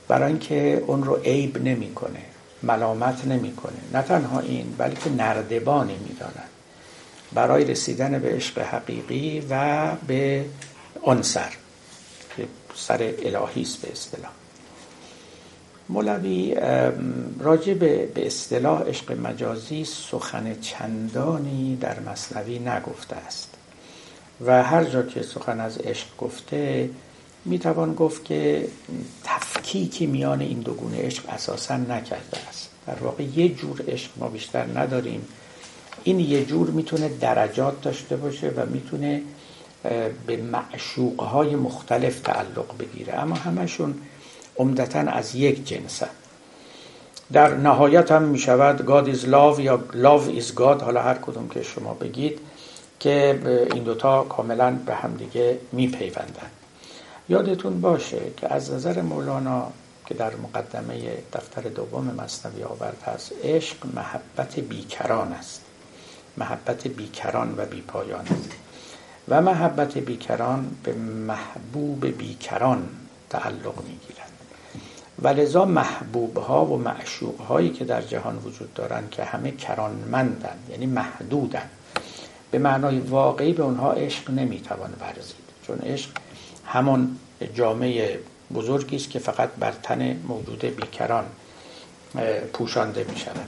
[0.07, 2.19] برای اینکه اون رو عیب نمی‌کنه
[2.63, 3.79] ملامت نمی‌کنه.
[3.93, 6.49] نه تنها این بلکه نردبانی می‌داند.
[7.35, 10.45] برای رسیدن به عشق حقیقی و به
[11.01, 11.49] آن سر
[12.37, 14.31] که سر الهی است به اصطلاح.
[15.89, 16.55] مولوی
[17.39, 23.49] راجع به اصطلاح عشق مجازی سخن چندانی در مصنوی نگفته است.
[24.45, 26.89] و هر جا که سخن از عشق گفته
[27.45, 28.67] می‌توان گفت که
[29.23, 32.69] تفکیکی میان این دو گونه عشق اساسا نکرده است.
[32.87, 35.27] در واقع یه جور عشق ما بیشتر نداریم.
[36.03, 39.21] این یه جور می‌تونه درجات داشته باشه و می‌تونه
[40.27, 43.13] به معشوقهای مختلف تعلق بگیره.
[43.13, 43.95] اما همشون
[44.57, 46.07] عمدتا از یک جنسه
[47.33, 50.83] در نهایت هم می شود God is love یا love is God.
[50.83, 52.39] حالا هر کدوم که شما بگید
[52.99, 53.39] که
[53.73, 56.49] این دوتا کاملا به همدیگه می پیوندن.
[57.29, 59.71] یادتون باشه که از نظر مولانا
[60.05, 65.61] که در مقدمه دفتر دوم مصنوی آورد هست عشق محبت بیکران است.
[66.37, 68.25] محبت بیکران و بیپایان
[69.29, 72.89] و محبت بیکران به محبوب بیکران
[73.29, 74.31] تعلق می‌گیرد.
[75.21, 80.57] و لذا محبوب ها و معشوق هایی که در جهان وجود دارند که همه کرانمندن
[80.69, 81.69] یعنی محدودن
[82.51, 85.43] به معنای واقعی به اونها عشق نمی‌توان ورزید.
[85.67, 86.09] چون عشق
[86.65, 87.17] همون
[87.53, 88.19] جامعه
[88.53, 91.25] بزرگی است که فقط بر تن موجود بیکران
[92.53, 93.47] پوشانده می شود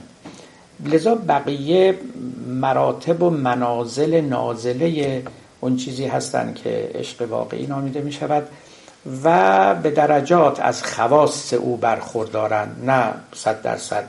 [0.84, 1.98] لذا بقیه
[2.46, 5.22] مراتب و منازل نازله
[5.60, 8.48] اون چیزی هستند که عشق واقعی نامیده می شود
[9.24, 14.08] و به درجات از خواست او برخوردارند نه صد درصد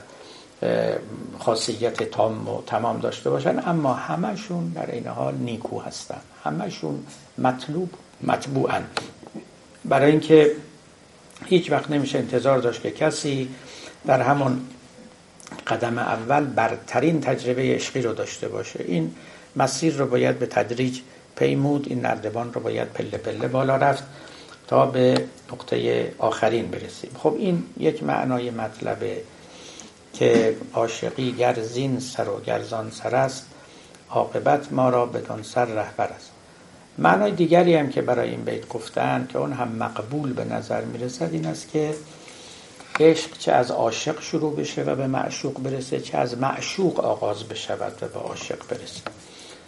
[1.40, 3.64] خاصیت تام و تمام داشته باشن.
[3.66, 6.20] اما همشون در این حال نیکو هستن.
[6.44, 7.00] همشون
[7.38, 7.90] مطلوب
[8.24, 8.84] مطبوعن.
[9.86, 10.52] برای اینکه
[11.46, 13.50] هیچ وقت نمیشه انتظار داشت که کسی
[14.06, 14.62] در همون
[15.68, 18.84] قدم اول برترین تجربه عشقی رو داشته باشه.
[18.88, 19.16] این
[19.56, 21.00] مسیر رو باید به تدریج
[21.36, 24.04] پیمود این نردبان رو باید پله پله بالا رفت
[24.68, 27.12] تا به نقطه آخرین برسیم.
[27.18, 29.22] خب این یک معنای مطلبه
[30.14, 33.46] که عاشقی گر زین سر و گرزان سر است
[34.10, 36.32] عاقبت ما را بدان سر رهبر است.
[36.98, 41.30] معنای دیگری هم که برای این بیت گفتن که اون هم مقبول به نظر می‌رسد
[41.32, 41.94] این است که
[43.00, 47.94] عشق چه از عاشق شروع بشه و به معشوق برسه چه از معشوق آغاز بشود
[48.02, 49.02] و به عاشق برسه.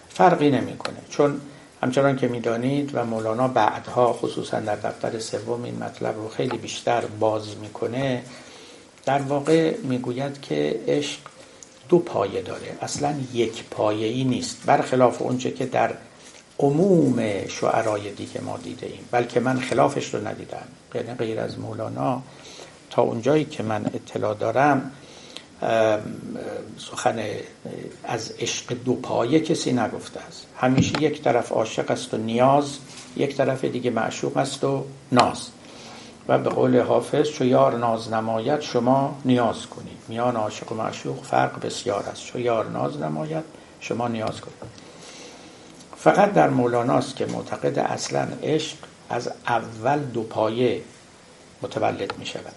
[0.10, 0.98] فرقی نمی‌کنه.
[1.10, 1.42] چون
[1.84, 7.02] همچنان که می‌دانید و مولانا بعدها خصوصا در دفتر سوم این مطلب رو خیلی بیشتر
[7.06, 8.24] باز می‌کنه
[9.06, 11.20] در واقع می‌گوید که عشق
[11.90, 12.78] دو پایه داره.
[12.82, 14.58] اصلا یک پایه ای نیست.
[14.66, 15.94] برخلاف اونچه که در
[16.60, 19.10] عموم شعرای دیگه ما دیده ایم.
[19.12, 20.68] بلکه من خلافش رو ندیدم.
[20.96, 22.24] یعنی غیر از مولانا
[22.90, 24.92] تا اونجایی که من اطلاع دارم
[26.78, 27.24] سخن
[28.04, 30.48] از عشق دو پایه کسی نگفته است.
[30.58, 32.78] همیشه یک طرف عاشق است و نیاز
[33.18, 35.50] یک طرف دیگه معشوق است و ناز.
[36.28, 39.98] و به قول حافظ چو یار ناز نماید شما نیاز کنید.
[40.08, 42.26] میان عاشق و معشوق فرق بسیار است.
[42.26, 43.44] چو یار ناز نماید
[43.80, 44.90] شما نیاز کنید.
[45.98, 48.78] فقط در مولاناست که معتقد اصلا عشق
[49.10, 50.82] از اول دو پایه
[51.62, 52.54] متولد می شود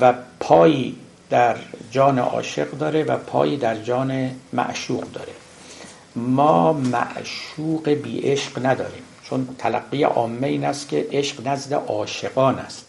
[0.00, 0.96] و پایی
[1.30, 1.56] در
[1.90, 5.32] جان عاشق داره و پایی در جان معشوق داره.
[6.16, 12.86] ما معشوق بی عشق نداریم چون تلقی عامه این است که عشق نزد عاشقان است.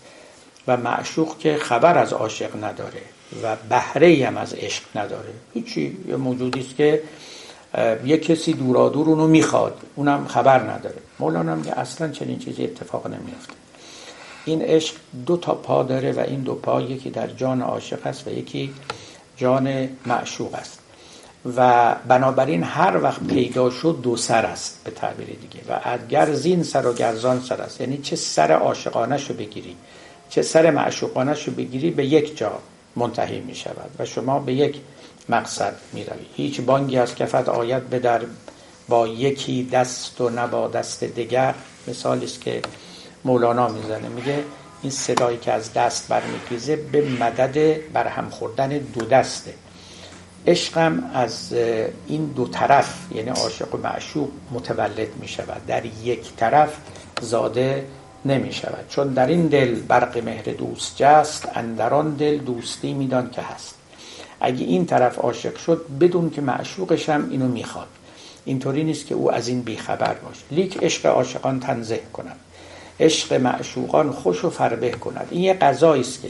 [0.67, 3.01] و معشوق که خبر از عاشق نداره
[3.43, 5.29] و بهره هم از عشق نداره.
[5.53, 7.03] هیچی یه موجودی است که
[8.05, 10.97] یه کسی دورادور اونو می‌خواد اونم خبر نداره.
[11.19, 13.53] مولانا میگه اصلا چنین چیزی اتفاق نمیفته
[14.45, 18.27] این عشق دو تا پا داره و این دو پا یکی در جان عاشق است
[18.27, 18.73] و یکی
[19.37, 20.79] جان معشوق است.
[21.57, 25.59] و بنابراین هر وقت پیدا شد دو سر است به تعبیر دیگه.
[25.69, 27.81] و اگر زین سر و گرزان سر است.
[27.81, 29.75] یعنی چه سر عاشقانه شو بگیری
[30.29, 32.59] چه سر معشوقانه شو بگیری به یک جا
[32.95, 34.75] منتهی می شود و شما به یک
[35.29, 36.25] مقصد می روی.
[36.35, 38.21] هیچ بانگی از کفت آید به در
[38.89, 41.55] با یکی دست و نبا دست دیگر.
[41.87, 42.61] مثالی است که
[43.26, 44.09] مولانا می‌زنه.
[44.09, 44.43] میگه
[44.82, 49.53] این صدایی که از دست برمیگیزه به مدد برهم خوردن دو دسته.
[50.47, 51.53] عشقم از
[52.07, 56.78] این دو طرف یعنی عاشق و معشوق متولد می شود در یک طرف
[57.21, 57.86] زاده
[58.26, 63.41] نمی شود چون در این دل برق مهر دوست جست اندران دل دوستی میدان که
[63.41, 63.76] هست.
[64.41, 67.88] اگه این طرف عاشق شد بدون که معشوقش هم اینو می‌خواد.
[68.45, 72.36] اینطوری نیست که او از این بیخبر باش لیک عشق عاشقان تنزه کنم.
[72.99, 75.27] عشق معشوقان خوش و فربه کند.
[75.31, 76.29] این یه قضایی است که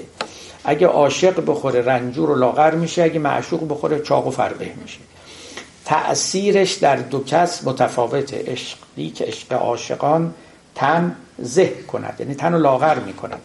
[0.64, 5.00] اگه عاشق بخوره رنجور و لاغر میشه اگه معشوق بخوره چاق و فربه میشه.
[5.86, 10.34] تأثیرش در دو کس متفاوته عشقی که عشق عاشقان
[10.76, 13.42] تن زه کند یعنی تن لاغر می‌کند.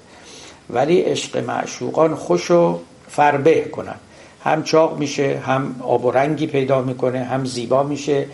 [0.70, 4.00] ولی عشق معشوقان خوش و فربه کند.
[4.44, 8.26] هم چاق میشه هم آب و رنگی پیدا می‌کنه هم زیبا میشه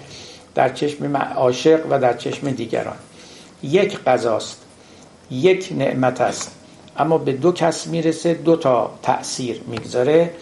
[0.54, 2.96] در چشم عاشق و در چشم دیگران.
[3.62, 4.65] یک قضاست.
[5.30, 6.52] یک نعمت است.
[6.96, 10.34] اما به دو کس می‌رسه دو تا تأثیر می‌گذاره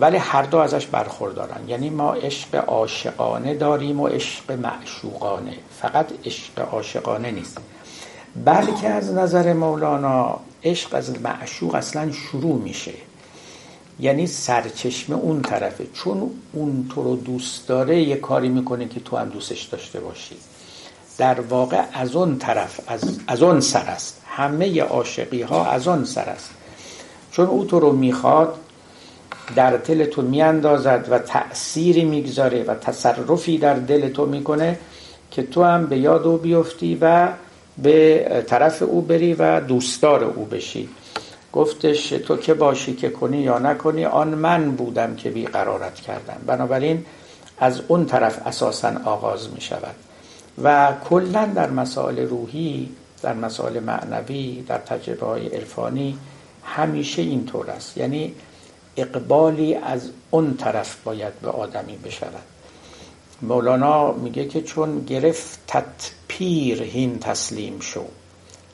[0.00, 1.68] ولی هر دو ازش برخوردارن.
[1.68, 5.52] یعنی ما عشق عاشقانه داریم و عشق معشوقانه.
[5.80, 7.58] فقط عشق عاشقانه نیست.
[8.44, 12.92] بلکه از نظر مولانا عشق از معشوق اصلا شروع میشه.
[14.00, 15.86] یعنی سرچشمه اون طرفه.
[15.94, 20.36] چون اون تو رو دوست داره یه کاری می‌کنه که تو هم دوستش داشته باشی.
[21.20, 24.22] در واقع از اون طرف از, از اون سر است.
[24.26, 26.50] همه عاشقی ها از اون سر است.
[27.32, 28.54] چون او تو رو می‌خواد
[29.56, 34.78] در دل تو میاندازد و تأثیری می‌گذاره و تصرفی در دل تو می‌کنه
[35.30, 37.28] که تو هم به یاد او بیفتی و
[37.78, 40.88] به طرف او بری و دوستدار او بشی.
[41.52, 46.40] گفتش تو که باشی که کنی یا نکنی آن من بودم که بیقرارت کردم.
[46.46, 47.06] بنابراین
[47.58, 49.94] از اون طرف اساسا آغاز می شود
[50.64, 52.88] و کلا در مسائل روحی
[53.22, 56.18] در مسائل معنوی در تجربه های عرفانی
[56.64, 57.96] همیشه اینطور است.
[57.96, 58.34] یعنی
[58.96, 62.42] اقبالی از اون طرف باید به آدمی بشود.
[63.42, 68.04] مولانا میگه که چون گرفتت پیر هین تسلیم شو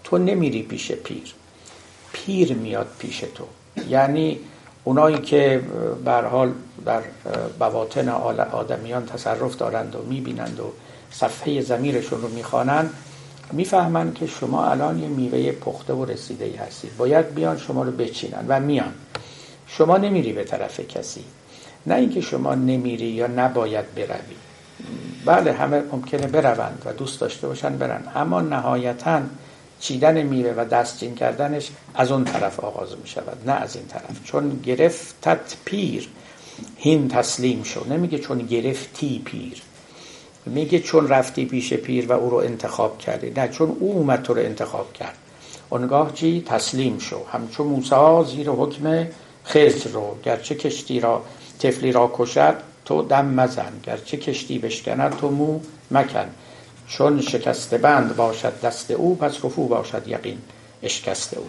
[0.05, 1.35] تو نمیری پیش پیر.
[2.13, 3.45] پیر میاد پیش تو.
[3.89, 4.39] یعنی
[4.85, 5.63] اونایی که
[6.05, 6.53] بر حال
[6.85, 7.03] در
[7.59, 8.09] بواطن
[8.53, 10.73] آدمیان تصرف دارند و می‌بینند و
[11.21, 12.91] صفحه زمیرشون رو می‌خوانند
[13.53, 16.97] می‌فهمند که شما الان یه میوه پخته و رسیده ای هستید.
[16.97, 18.93] باید بیان شما رو بچینن و میان.
[19.67, 21.25] شما نمیری به طرف کسی.
[21.87, 24.37] نه اینکه شما نمیری یا نباید بروی.
[25.25, 28.03] بله همه ممکنه بروند و دوست داشته باشن برن.
[28.15, 29.21] اما نهایتا
[29.81, 34.25] چیدن میوه و دستچین کردنش از اون طرف آغاز می شود نه از این طرف.
[34.25, 36.09] چون گرفتت پیر
[36.77, 37.89] هین تسلیم شو.
[37.89, 39.63] نمیگه چون گرفتی پیر.
[40.47, 43.31] میگه چون رفتی پیش پیر و او رو انتخاب کردی.
[43.31, 45.15] نه چون او اومد تو رو انتخاب کرد.
[45.71, 47.25] اونگاه چی؟ تسلیم شو.
[47.33, 49.07] همچون موسا زیر حکم
[49.45, 50.17] خزر رو.
[50.25, 51.23] گرچه کشتی را
[51.59, 53.73] تفلی را کشد تو دم مزن.
[53.83, 56.27] گرچه کشتی بشکند تو مو مکن.
[56.89, 60.39] چون شکست بند باشد دست او پس رفو باشد یقین
[60.83, 61.47] اشکست او.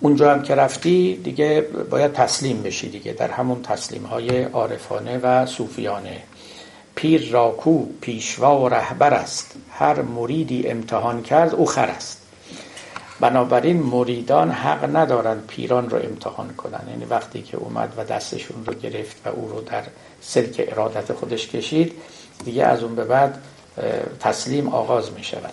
[0.00, 3.12] اونجا هم که رفتی دیگه باید تسلیم بشی دیگه.
[3.12, 6.22] در همون تسلیم های عارفانه و صوفیانه.
[6.94, 9.54] پیر را کو پیشوا و رهبر است.
[9.70, 12.20] هر مریدی امتحان کرد او خر است.
[13.20, 18.74] بنابراین مریدان حق ندارند پیران رو امتحان کنن یعنی وقتی که اومد و دستشون رو
[18.74, 19.82] گرفت و او رو در
[20.20, 21.92] سلک ارادت خودش کشید
[22.44, 23.38] دیگه از اون به بعد
[24.20, 25.52] تسلیم آغاز می شود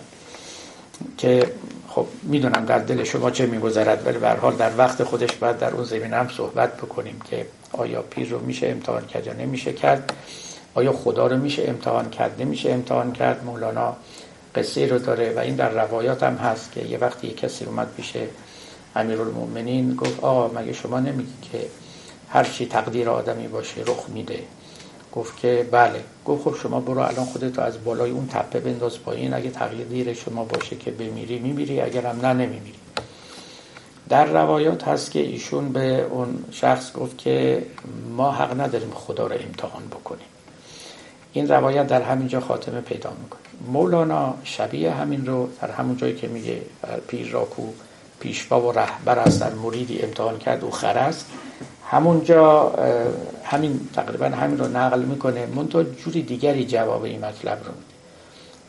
[1.18, 1.46] که
[1.88, 5.70] خب می‌دونم در دل شما چه میگذرد ولی به حال در وقت خودش باید در
[5.70, 10.12] اون زمینه هم صحبت بکنیم که آیا پیر رو میشه امتحان کرد یا نمیشه کرد.
[10.74, 13.96] آیا خدا رو میشه امتحان کرد؟ نمیشه امتحان کرد؟ مولانا
[14.54, 17.94] قصه رو داره و این در روایات هم هست که یه وقتی یه کسی اومد
[17.96, 18.12] پیش
[18.96, 21.66] امیرالمؤمنین گفت آقا مگه شما نمیگی که
[22.28, 24.38] هر چی تقدیر آدمی باشه رخ میده؟
[25.12, 26.00] گفت که بله.
[26.24, 29.34] گفت خب شما برو الان خودت از بالای اون تپه بنداز پایین.
[29.34, 31.80] اگه تقدیر شما باشه که بمیری میمیری.
[31.80, 32.78] اگر هم نه نمیمیری.
[34.08, 37.66] در روایات هست که ایشون به اون شخص گفت که
[38.16, 40.26] ما حق نداریم خدا رو امتحان بکنیم.
[41.32, 43.40] این روایت در همینجا خاتمه پیدا می‌کنه.
[43.72, 46.62] مولانا شبیه همین رو در همون جایی که میگه
[47.06, 47.62] پیر را کو
[48.20, 51.26] پیشوا و رهبر است در مریدی امتحان کرد او خر است.
[51.90, 52.74] همونجا
[53.44, 55.46] همین تقریبا همین رو نقل می‌کنه.
[55.46, 57.92] منتها جوری دیگری جواب این مطلب رو میده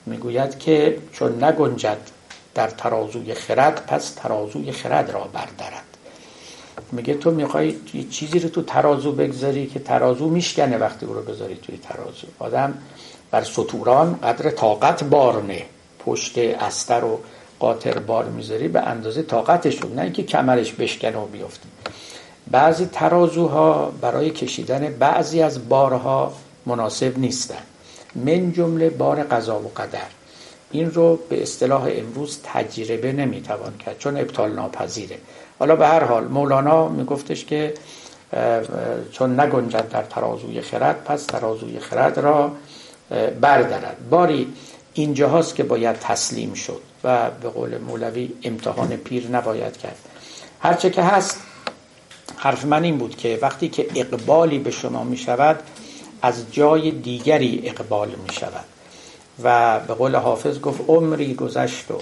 [0.05, 1.97] می‌گوید که چون نگنجد
[2.55, 5.92] در ترازوی خرد پس ترازوی خرد را بردارد
[6.93, 11.21] میگه تو می‌خوای یه چیزی رو تو ترازو بگذاری که ترازو میشکنه وقتی او رو
[11.21, 12.27] بذاری توی ترازو.
[12.39, 12.73] آدم
[13.31, 15.65] بر سطوران قدر طاقت بارنه
[16.05, 17.19] پشت استر و
[17.59, 19.93] قاطر بار می‌ذاری به اندازه طاقتشون.
[19.93, 21.65] نه اینکه کمرش بشکنه و بیفته.
[22.51, 26.33] بعضی ترازوها برای کشیدن بعضی از بارها
[26.65, 27.63] مناسب نیستن.
[28.15, 30.07] من جمله بار قضا و قدر.
[30.71, 35.17] این رو به اصطلاح امروز تجربه نمی‌توان کرد چون ابطال ناپذیره.
[35.59, 37.73] حالا به هر حال مولانا میگفتش که
[39.11, 42.51] چون نگنجد در ترازوی خرد پس ترازوی خرد را
[43.41, 44.53] بردارد باری
[44.93, 49.97] اینجا هاست که باید تسلیم شد و به قول مولوی امتحان پیر نباید کرد.
[50.59, 51.41] هرچه که هست
[52.37, 55.59] حرف من این بود که وقتی که اقبالی به شما می شود
[56.21, 58.65] از جای دیگری اقبال می شود
[59.43, 61.97] و به قول حافظ گفت عمری گذشت و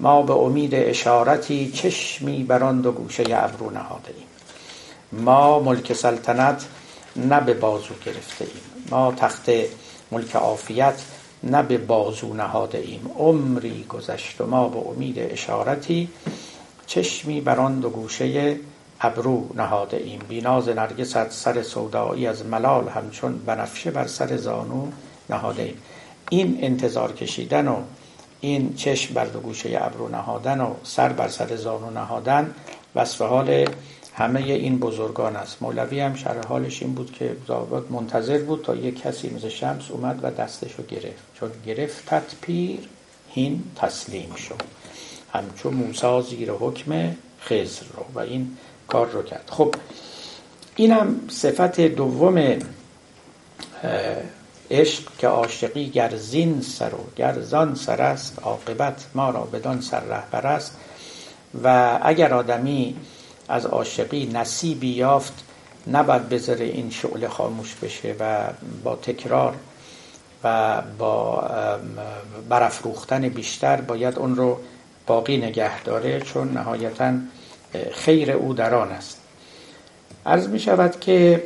[0.00, 4.26] ما به امید اشارتی چشمی بران دو گوشه ابرو نهاده ایم
[5.24, 6.64] ما ملک سلطنت
[7.16, 9.50] نه به بازو گرفته ایم ما تخت
[10.12, 11.02] ملک عافیت
[11.42, 16.08] نه به بازو نهاده ایم عمری گذشت و ما به امید اشارتی
[16.86, 18.56] چشمی بران دو گوشه
[19.00, 24.86] ابرو نهاده ایم بیناز نرگست سر سودایی از ملال همچون بنفشه بر سر زانو
[25.30, 25.82] نهاده ایم
[26.30, 27.76] این انتظار کشیدن و
[28.44, 32.54] این چشم بر دو گوشه ابرو نهادن و سر بر سر زانو نهادن
[32.94, 33.66] وصف حال
[34.14, 35.62] همه این بزرگان است.
[35.62, 39.90] مولوی هم شرح حالش این بود که زابط منتظر بود تا یک کسی مثل شمس
[39.90, 41.22] اومد و دستشو گرفت.
[41.34, 42.78] چون گرفتت پیر
[43.30, 44.62] هین تسلیم شد
[45.32, 48.56] همچون موسا زیر حکم خزر رو و این
[48.88, 49.48] کار رو کرد.
[49.50, 49.74] خب
[50.76, 52.58] اینم صفت دوم
[54.70, 59.80] عشق که عاشقی گر زین سر و گر زان سر است عاقبت ما را بدان
[59.80, 60.76] سر رهبر است.
[61.64, 62.96] و اگر آدمی
[63.48, 65.44] از عاشقی نصیبی یافت
[65.92, 68.48] نباید بذاره این شعله خاموش بشه و
[68.84, 69.54] با تکرار
[70.44, 71.48] و با
[72.48, 74.58] برافروختن بیشتر باید اون رو
[75.06, 77.12] باقی نگه داره چون نهایتا
[77.92, 79.20] خیر او در آن است.
[80.26, 81.42] عرض می شود که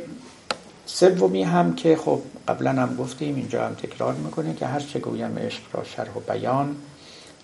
[0.93, 5.37] سومی هم که خب قبلا هم گفتیم اینجا هم تکرار می‌کنه که هر چه گویم
[5.37, 6.75] عشق را شرح و بیان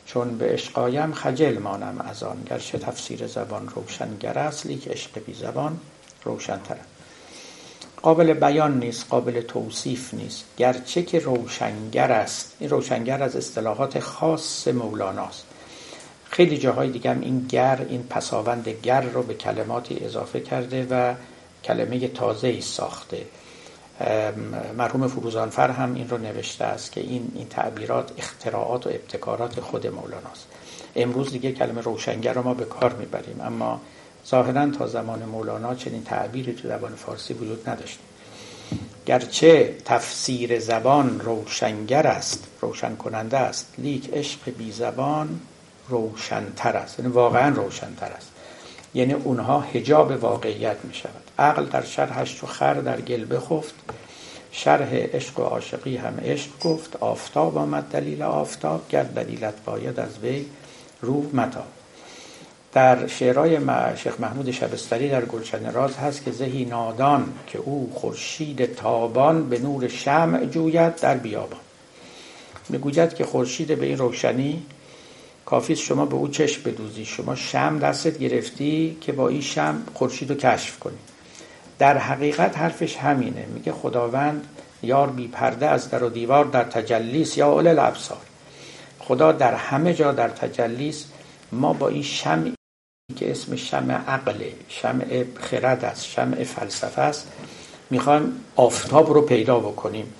[0.06, 2.38] چون به عشقایم خجل مانم از آن.
[2.50, 5.80] گرچه تفسیر زبان روشنگر است لیک عشق بی زبان
[6.24, 6.76] روشنتر
[8.02, 10.46] قابل بیان نیست قابل توصیف نیست.
[10.58, 12.56] گرچه که روشنگر است.
[12.60, 15.46] این روشنگر از اصطلاحات خاص مولاناست
[16.30, 21.14] خیلی جاهای دیگه هم این گر این پساوند گر رو به کلماتی اضافه کرده و
[21.66, 23.26] کلمه تازه ساخته.
[24.78, 29.88] مرحوم فروزانفر هم این رو نوشته است که این این تعبیرات اختراعات و ابتکارات خود
[29.88, 30.48] مولاناست.
[30.96, 33.82] امروز دیگه کلمه روشنگر رو ما به کار می‌بریم اما
[34.28, 38.00] ظاهرا تا زمان مولانا چنین تعبیری تو زبان فارسی وجود نداشت.
[39.06, 45.40] گرچه تفسیر زبان روشنگر است روشن کننده است لیک عشق بی زبان
[45.90, 47.00] روشنتر است.
[47.00, 48.32] یعنی واقعا روشنتر است.
[48.94, 50.94] یعنی اونها هجاب واقعیت می
[51.40, 53.76] عقل در شرحش چو خر در گل بخفت.
[54.52, 56.96] شرح عشق و عاشقی هم عشق گفت.
[56.96, 60.46] آفتاب آمد دلیل آفتاب گر دلیلت باید از وی
[61.02, 61.64] رو متا
[62.76, 63.60] در شعرهای
[63.96, 69.60] شیخ محمود شبستری در گلشن راز هست که زهی نادان که او خورشید تابان به
[69.60, 71.60] نور شمع جوید در بیابان.
[72.70, 74.64] می‌گوید که خورشید به این روشنی
[75.46, 77.06] کافی شما به او چشم بدوزی.
[77.06, 80.98] شما شم دستت گرفتی که با این شم خورشید رو کشف کنی.
[81.80, 83.46] در حقیقت حرفش همینه.
[83.54, 84.48] میگه خداوند
[84.84, 88.22] یار بی پرده از در و دیوار در تجلیس یا اول الابصار.
[89.00, 91.06] خدا در همه جا در تجلیس
[91.52, 92.56] ما با این شمعی
[93.16, 97.28] که اسم شمع عقله شمع خرد است شمع فلسفه است
[97.90, 100.14] می‌خوایم آفتاب رو پیدا بکنیم.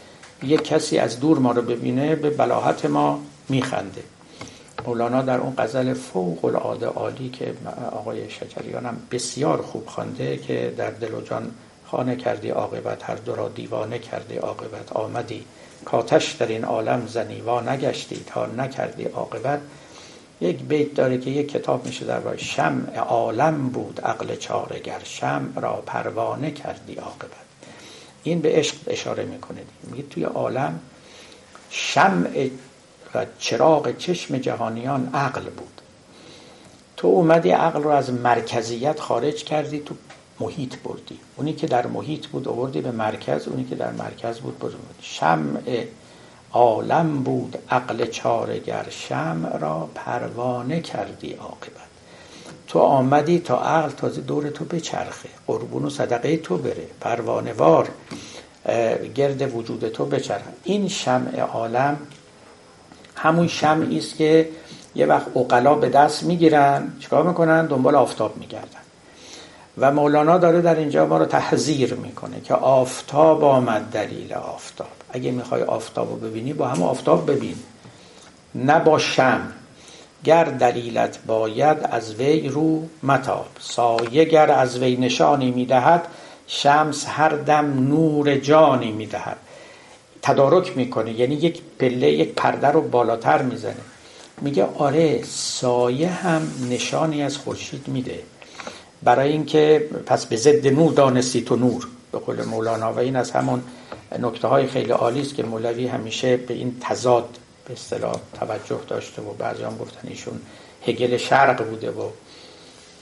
[0.44, 4.04] یک کسی از دور ما رو ببینه به بلاحت ما میخنده.
[4.86, 7.54] مولانا در اون غزل فوق العاده عالی که
[7.92, 11.52] آقای شجریان هم بسیار خوب خوانده که در دل و جان
[11.86, 14.92] خانه کردی عاقبت هر دو را دیوانه کردی عاقبت.
[14.94, 15.46] آمدی
[15.86, 19.62] کاتش در این عالم زنی و نگشتی تا نکردی عاقبت.
[20.42, 25.60] یک بیت داره که یک کتاب میشه در باید شمع عالم بود عقل چارگر شمع
[25.62, 27.46] را پروانه کردی عاقبت.
[28.24, 29.62] این به عشق اشاره می‌کنه.
[29.84, 30.80] میگه توی عالم
[31.70, 32.50] شمع
[33.16, 35.82] و چراغ چشم جهانیان عقل بود.
[36.98, 39.96] تو اومدی عقل رو از مرکزیت خارج کردی تو
[40.40, 41.20] محیط بردی.
[41.36, 44.76] اونی که در محیط بود آوردی به مرکز اونی که در مرکز بود بردی.
[45.02, 45.86] شمع
[46.52, 51.86] عالم بود عقل چارگر شمع را پروانه کردی عاقبت.
[52.68, 55.30] تو آمدی تا عقل تازه دور تو بچرخه.
[55.48, 56.88] قربون و صدقه تو بره.
[57.02, 57.90] پروانه وار
[59.16, 60.54] گرد وجود تو بچرخه.
[60.64, 61.98] این شمع عالم
[63.16, 64.50] همون شمعی است که
[64.96, 68.80] یه وقت اقلا به دست می‌گیرن چیکار می‌کنن؟ دنبال آفتاب میگردن.
[69.78, 74.88] و مولانا داره در اینجا ما رو تحذیر می‌کنه که آفتاب آمد دلیل آفتاب.
[75.10, 77.56] اگه می‌خوای آفتاب رو ببینی با هم آفتاب ببین.
[78.56, 79.42] نه با شم.
[80.24, 83.46] گر دلیلت باید از وی رو متاب.
[83.60, 86.08] سایه گر از وی نشانی می‌دهد
[86.48, 89.38] شمس هر دم نور جانی می‌دهد.
[90.26, 91.20] تدارک می‌کنه.
[91.20, 93.84] یعنی یک پله یک پرده رو بالاتر می‌زنه.
[94.42, 98.20] میگه آره سایه هم نشانی از خورشید میده.
[99.04, 101.88] برای اینکه پس به ضد نور دانستی تو نور.
[102.12, 102.94] به قول مولانا.
[102.94, 103.62] و این از همون
[104.20, 107.30] نکته های خیلی عالی است که مولوی همیشه به این تضاد
[107.68, 110.42] به اصطلاح توجه داشته و بعضی هم گفتن ایشون
[110.88, 112.10] هگل شرق بوده و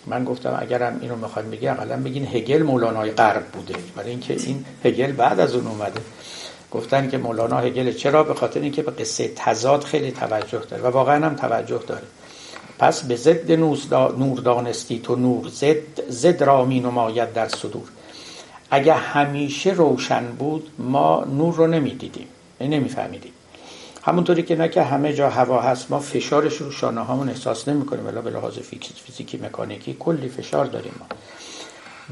[0.07, 3.75] من گفتم اگرم اینو می‌خوایم بگی اقلا بگین هگل مولانای غرب بوده.
[3.95, 6.01] برای اینکه این هگل بعد از اون اومده.
[6.73, 10.87] گفتن که مولانا هگل چرا به خاطر اینکه به قصه تضاد خیلی توجه داره و
[10.87, 12.07] واقعا هم توجه داره.
[12.79, 17.83] پس به ضد نور دانستی تو نور زد زد را می نماید در صدور.
[18.71, 22.27] اگه همیشه روشن بود ما نور رو نمی‌دیدیم
[22.61, 23.31] یعنی نمیفهمیدیم
[24.03, 27.85] همونطوری که نه که همه جا هوا هست ما فشارش رو شانه هامون احساس نمی
[27.85, 28.05] کنیم.
[28.05, 31.05] ولی به لحاظ فیزیکی مکانیکی کلی فشار داریم ما.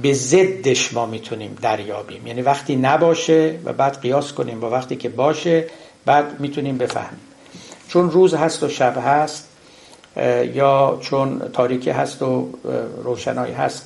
[0.01, 2.27] به ضدش ما می‌تونیم دریابیم.
[2.27, 5.67] یعنی وقتی نباشه و بعد قیاس کنیم با وقتی که باشه
[6.05, 7.19] بعد می‌تونیم بفهمیم.
[7.87, 9.47] چون روز هست و شب هست
[10.53, 12.49] یا چون تاریکی هست و
[13.03, 13.85] روشنایی هست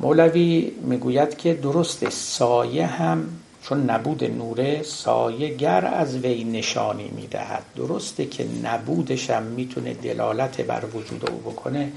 [0.00, 3.28] مولوی می‌گوید که درسته سایه هم
[3.62, 7.62] چون نبود نوره سایه گر از وی نشانی می‌دهد.
[7.76, 11.92] درسته که نبودش هم می‌تونه دلالت بر وجود او بکنه.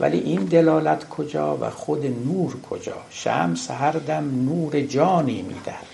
[0.00, 5.86] ولی این دلالت کجا و خود نور کجا؟ شمس هر دم نور جانی می‌دهد.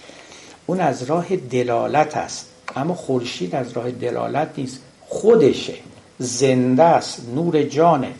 [0.67, 2.47] اون از راه دلالت است.
[2.77, 4.81] اما خورشید از راه دلالت نیست.
[5.01, 5.75] خودشه.
[6.19, 7.23] زنده است.
[7.35, 8.13] نور جانه.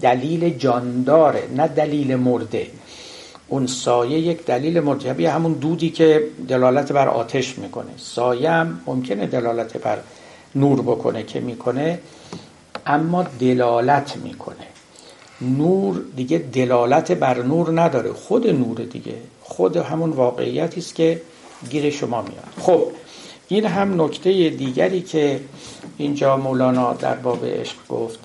[0.00, 2.66] دلیل جانداره نه دلیل مرده.
[3.48, 7.90] اون سایه یک دلیل مرتبی همون دودی که دلالت بر آتش می‌کنه.
[7.96, 9.98] سایه هم ممکنه دلالت بر
[10.54, 11.98] نور بکنه که می‌کنه
[12.86, 14.71] اما دلالت می‌کنه.
[15.42, 21.20] نور دیگه دلالت بر نور نداره خود نور دیگه خود همون واقعیتی است که
[21.70, 22.52] گیر شما میاد.
[22.60, 22.84] خب
[23.48, 25.40] این هم نکته دیگری که
[25.98, 28.18] اینجا مولانا در باب عشق گفت.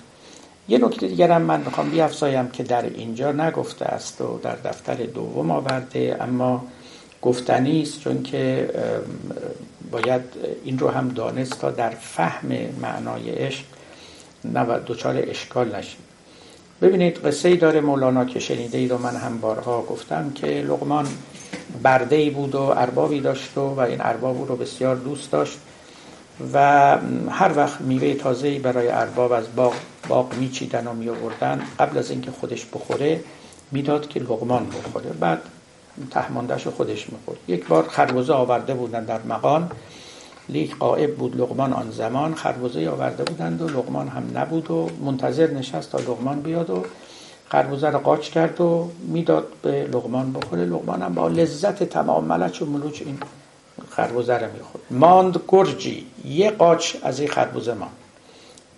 [0.68, 4.94] یه نکته دیگر هم من می‌خوام بیافزایم که در اینجا نگفته است و در دفتر
[4.94, 6.64] دوم آورده اما
[7.22, 8.70] گفتنی است چون که
[9.90, 10.22] باید
[10.64, 12.48] این رو هم دانست تا در فهم
[12.82, 13.64] معنای عشق
[14.86, 16.00] دچار اشکال نشیم.
[16.82, 21.08] ببینید قصه ای داره مولانا که شنیده ای رو من هم بارها گفتم که لغمان
[21.82, 25.58] برده ای بود و اربابی داشت و, و این ارباب رو بسیار دوست داشت
[26.52, 26.58] و
[27.30, 29.74] هر وقت میوه تازه‌ای برای ارباب از باغ,
[30.08, 33.20] باغ میچیدن و میآوردن قبل از اینکه خودش بخوره
[33.72, 35.10] می‌داد که لغمان بخوره.
[35.20, 35.42] بعد
[36.10, 37.38] تهماندهش خودش می‌خورد.
[37.48, 39.70] یک بار خربزه آورده بودن در مقان
[40.48, 41.36] لیک قائب بود.
[41.36, 46.40] لغمان آن زمان خربزه آورده بودند و لغمان هم نبود و منتظر نشست تا لغمان
[46.40, 46.84] بیاد و
[47.48, 50.64] خربزه رو قاچ کرد و می‌داد به لغمان بخوره.
[50.64, 53.18] لغمان هم با لذت تمام ملچ و ملوچ این
[53.90, 54.84] خربزه رو می‌خورد.
[54.90, 57.92] ماند گرجی یه قاچ از این خربزه ماند.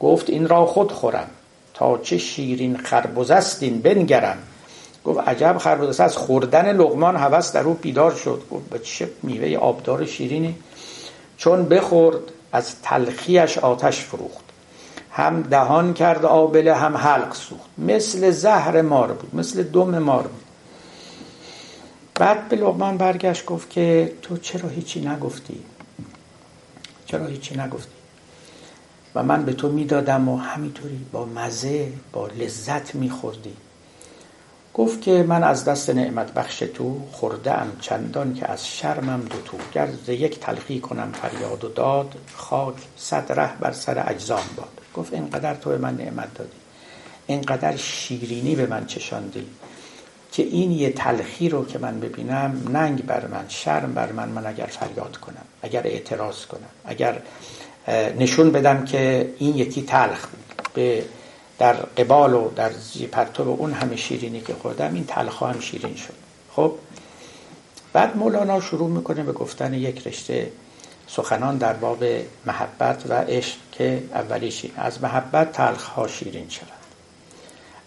[0.01, 1.27] گفت این را خود خورم.
[1.75, 4.39] تا چه شیرین خربزه است این بنگرم.
[5.05, 8.43] گفت عجب خربزه از خوردن لغمان هوس در او بیدار شد.
[8.51, 10.55] گفت به چه میوه آبدار شیرینی.
[11.41, 12.20] چون بخورد
[12.53, 14.45] از تلخیش آتش فروخت.
[15.11, 17.68] هم دهان کرد آبله هم حلق سوخت.
[17.78, 20.45] مثل زهر مار بود مثل دم مار بود.
[22.14, 25.61] بعد به لغمان برگشت گفت که تو چرا هیچی نگفتی؟
[27.07, 27.93] چرا هیچی نگفتی؟
[29.14, 33.57] و من به تو می‌دادم و همینطوری با مزه با لذت میخوردی.
[34.75, 39.41] گفت که من از دست نعمت بخش تو خورده ام چندان که از شرمم دو
[39.45, 42.14] تو گرز یک تلخی کنم فریاد و داد.
[42.35, 44.81] خاک صد ره بر سر اجزام باد.
[44.95, 46.51] گفت اینقدر تو به من نعمت دادی.
[47.27, 49.47] اینقدر شیرینی به من چشاندی
[50.33, 54.47] که این یه تلخی رو که من ببینم ننگ بر من شرم بر من من
[54.47, 57.23] اگر فریاد کنم اگر اعتراض کنم اگر
[58.18, 60.27] نشون بدم که این یکی تلخ
[60.75, 61.05] به
[61.61, 62.71] در قبال و در
[63.13, 66.15] پرتو اون همه شیرینی که خوردم این تلخ هم شیرین شد.
[66.53, 66.75] خب
[67.93, 70.53] بعد مولانا شروع می‌کنه به گفتن یک رشته
[71.07, 72.05] سخنان در باب
[72.47, 76.69] محبت و عشق که اولیش از محبت تلخ ها شیرین شود.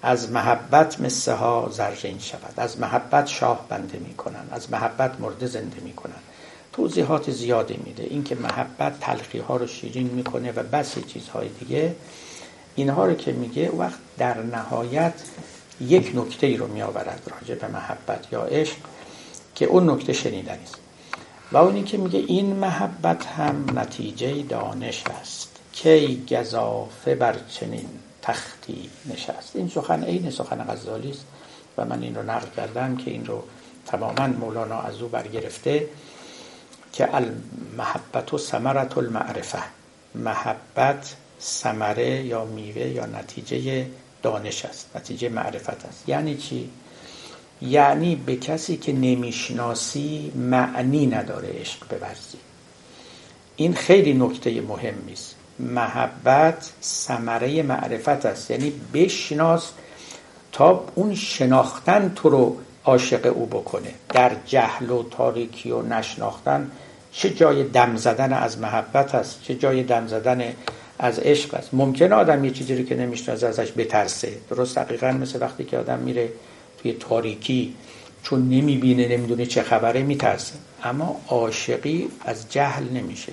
[0.02, 2.54] از محبت مسه ها زرین شود.
[2.58, 4.48] از محبت شاه بنده می‌کنن.
[4.52, 6.22] از محبت مرده زنده می‌کنن.
[6.74, 8.04] توضیحات زیادی میده.
[8.04, 11.96] اینکه محبت تلخی ها رو شیرین می‌کنه و بسی چیزهای دیگه
[12.76, 15.14] اینها رو که میگه وقت در نهایت
[15.82, 18.76] یک نکته ای رو میآورد راجع به محبت یا عشق
[19.56, 20.78] که اون نکته شنیدنی است.
[21.52, 27.90] و اونی که میگه این محبت هم نتیجه دانش است کی گذافه بر چنین
[28.22, 29.56] تختی نشست.
[29.56, 31.26] این سخن عین سخن غزالی است
[31.78, 33.44] و من این رو نقل کردم که این رو
[33.86, 35.88] تماما مولانا از او برگرفته
[36.94, 39.60] که المحبت و ثمرت المعرفه
[40.16, 43.86] محبت ثمره یا میوه یا نتیجه
[44.24, 46.10] دانش است نتیجه معرفت است.
[46.10, 46.70] یعنی چی؟
[47.62, 52.38] یعنی به کسی که نمی‌شناسی معنی نداره عشق بورزی.
[53.56, 58.52] این خیلی نکته مهمی است محبت ثمره معرفت است.
[58.52, 59.72] یعنی بشناس
[60.52, 63.94] تا اون شناختن تو رو عاشق او بکنه.
[64.10, 66.72] در جهل و تاریکی و نشناختن
[67.12, 70.54] چه جای دم زدن از محبت است چه جای دم زدن
[71.04, 71.70] از عشق است.
[71.74, 74.32] ممکن آدم یه چیزی رو که نمی‌شناسه ازش بترسه.
[74.49, 76.30] درست دقیقا مثل وقتی که آدم میره
[76.82, 77.76] توی تاریکی
[78.24, 80.54] چون نمی‌بینه نمی‌دونه چه خبره میترسه.
[80.84, 83.32] اما عاشقی از جهل نمیشه.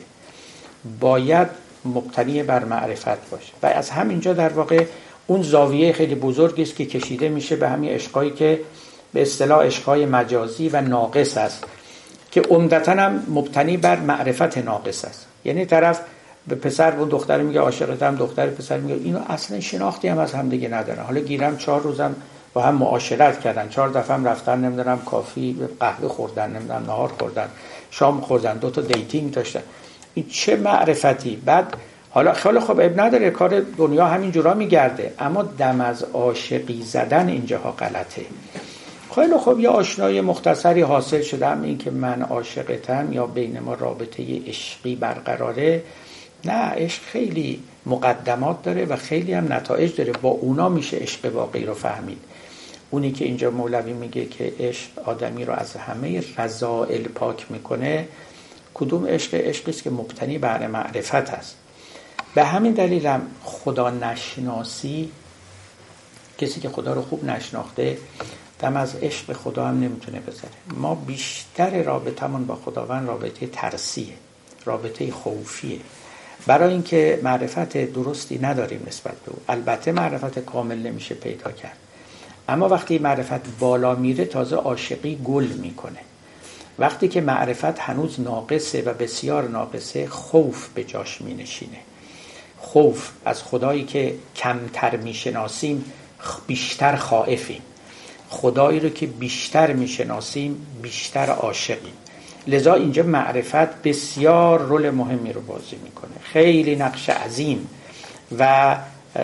[1.00, 1.48] باید
[1.84, 3.52] مبتنی بر معرفت باشه.
[3.62, 4.84] و از همینجا در واقع
[5.26, 8.60] اون زاویه خیلی بزرگی است که کشیده میشه به همین عشقایی که
[9.12, 11.64] به اصطلاح عشقای مجازی و ناقص است
[12.30, 15.26] که عمدتا هم مبتنی بر معرفت ناقص است.
[15.44, 16.00] یعنی طرف
[16.48, 18.94] به پسر و دختر میگه عاشقت هم دختر پسر میگه.
[18.94, 21.02] اینو اصلا شناختی هم از همدیگه ندارن.
[21.02, 22.14] حالا گیرم چهار روزم
[22.54, 23.68] با هم معاشرت کردن.
[23.68, 27.48] چهار دفعه هم رفتن نمی‌دونم coffee قهوه خوردن نمی‌دونم نهار خوردن
[27.90, 29.62] شام خوردن دو تا dating داشتن.
[30.14, 31.76] این چه معرفتی؟ بعد
[32.10, 35.14] حالا خیلی خوب عیب نداره کار دنیا همین جورا میگرده.
[35.18, 38.22] اما دم از عاشقی زدن اینجاها غلطه.
[39.14, 44.22] خیلی خوب یه آشنایی مختصری حاصل شدم این که من عاشقتم یا بین ما رابطه
[44.46, 45.82] عشقی برقراره.
[46.44, 50.12] نه عشق خیلی مقدمات داره و خیلی هم نتایج داره.
[50.12, 52.18] با اونا میشه عشق واقعی رو فهمید.
[52.90, 58.08] اونی که اینجا مولوی میگه که عشق آدمی رو از همه رضائل پاک می‌کنه
[58.74, 61.56] کدوم عشق؟ عشقی است که مبتنی بر معرفت است.
[62.34, 65.10] به همین دلیل هم خدا نشناسی
[66.38, 67.98] کسی که خدا رو خوب نشناخته
[68.58, 70.54] دم از عشق خدا هم نمی‌تونه بذاره.
[70.76, 74.14] ما بیشتر رابطمون با خداوند رابطه ترسیه
[74.64, 75.78] رابطه خوفیه.
[76.46, 79.38] برای اینکه معرفت درستی نداریم نسبت به او.
[79.48, 81.76] البته معرفت کامل نمیشه پیدا کرد.
[82.48, 85.98] اما وقتی معرفت بالا میره تازه عاشقی گل می‌کنه.
[86.78, 91.78] وقتی که معرفت هنوز ناقصه و بسیار ناقصه خوف به جاش می نشینه
[92.58, 95.84] خوف از خدایی که کمتر می‌شناسیم
[96.46, 97.62] بیشتر خائفیم.
[98.28, 101.92] خدایی رو که بیشتر می‌شناسیم بیشتر عاشقیم.
[102.46, 106.10] لذا اینجا معرفت بسیار رول مهمی رو بازی می‌کنه.
[106.22, 107.68] خیلی نقش عظیم
[108.38, 108.76] و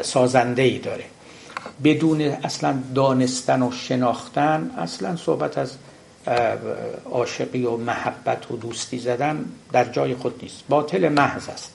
[0.03, 1.05] سازنده ای داره.
[1.85, 5.73] بدون اصلا دانستن و شناختن اصلا صحبت از
[7.11, 10.65] عاشقی و محبت و دوستی زدن در جای خود نیست.
[10.69, 11.73] باطل محض است.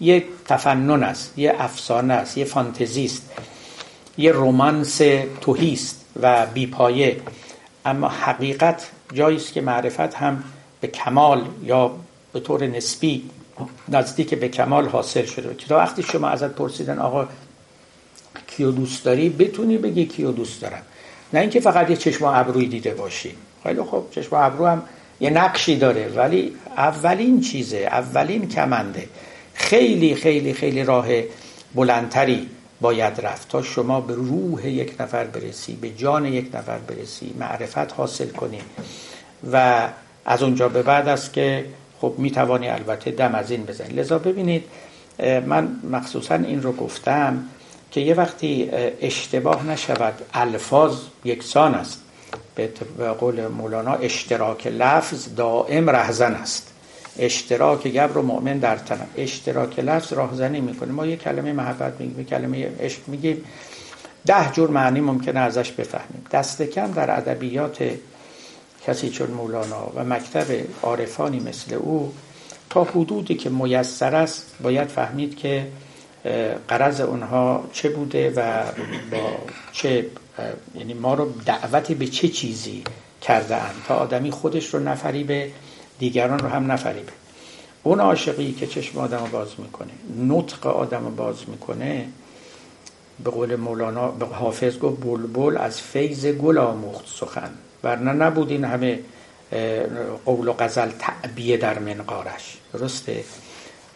[0.00, 3.30] یه تفنن است یه افسانه است یه فانتزی است
[4.18, 5.00] یه رومانس
[5.40, 7.20] توهیست و بیپایه.
[7.84, 10.44] اما حقیقت جایی است که معرفت هم
[10.80, 11.90] به کمال یا
[12.32, 13.30] به طور نسبی
[13.88, 15.54] نزدیک به کمال حاصل شده.
[15.54, 17.28] که تا وقتی شما ازت پرسیدن آقا
[18.46, 20.82] کیو دوست داری؟ بتونی بگی کیو دوست دارم.
[21.32, 23.34] نه اینکه فقط یه چشم ابروی دیده باشی.
[23.62, 24.82] خیلی خب چشم ابرو هم
[25.20, 29.08] یه نقشی داره ولی اولین چیزه اولین کمنده.
[29.54, 31.06] خیلی خیلی خیلی راه
[31.74, 32.48] بلندتری
[32.80, 37.92] باید رفت تا شما به روح یک نفر برسی به جان یک نفر برسی معرفت
[37.92, 38.60] حاصل کنی
[39.52, 39.88] و
[40.30, 41.64] از اونجا به بعد است که
[42.00, 43.94] خب می‌توانی البته دم از این بزنی.
[43.94, 44.64] لذا ببینید
[45.46, 47.44] من مخصوصا این رو گفتم
[47.90, 48.70] که یه وقتی
[49.00, 52.02] اشتباه نشود الفاظ یکسان است.
[52.54, 52.68] به
[53.20, 56.72] قول مولانا اشتراک لفظ دائم رهزن است.
[57.18, 60.92] اشتراک گبر و مؤمن در تنم اشتراک لفظ راهزنی می‌کنه.
[60.92, 63.44] ما یه کلمه محبت میگیم یه کلمه عشق میگیم.
[64.26, 66.24] ده جور معنی ممکنه ازش بفهمیم.
[66.32, 67.78] دست کم در ادبیات
[68.86, 70.46] کسی چون مولانا و مکتب
[70.82, 72.14] عارفانی مثل او
[72.70, 75.66] تا حدودی که میسر است باید فهمید که
[76.68, 78.62] قرض اونها چه بوده و
[79.10, 79.38] با
[79.72, 80.06] چه
[80.74, 82.84] یعنی ما رو دعوت به چه چیزی
[83.22, 85.50] کرده اند تا آدمی خودش رو نفریبه
[85.98, 87.12] دیگران رو هم نفریبه.
[87.82, 89.90] اون عاشقی که چشم آدم رو باز می‌کنه
[90.28, 92.08] نطق آدم رو باز می‌کنه
[93.24, 97.50] به قول مولانا به حافظ گفت بلبل از فیض گل آموخت سخن.
[97.84, 98.98] ورنه نبود این همه
[100.24, 102.56] قول و غزل تعبیه در منقارش.
[102.72, 103.24] درسته؟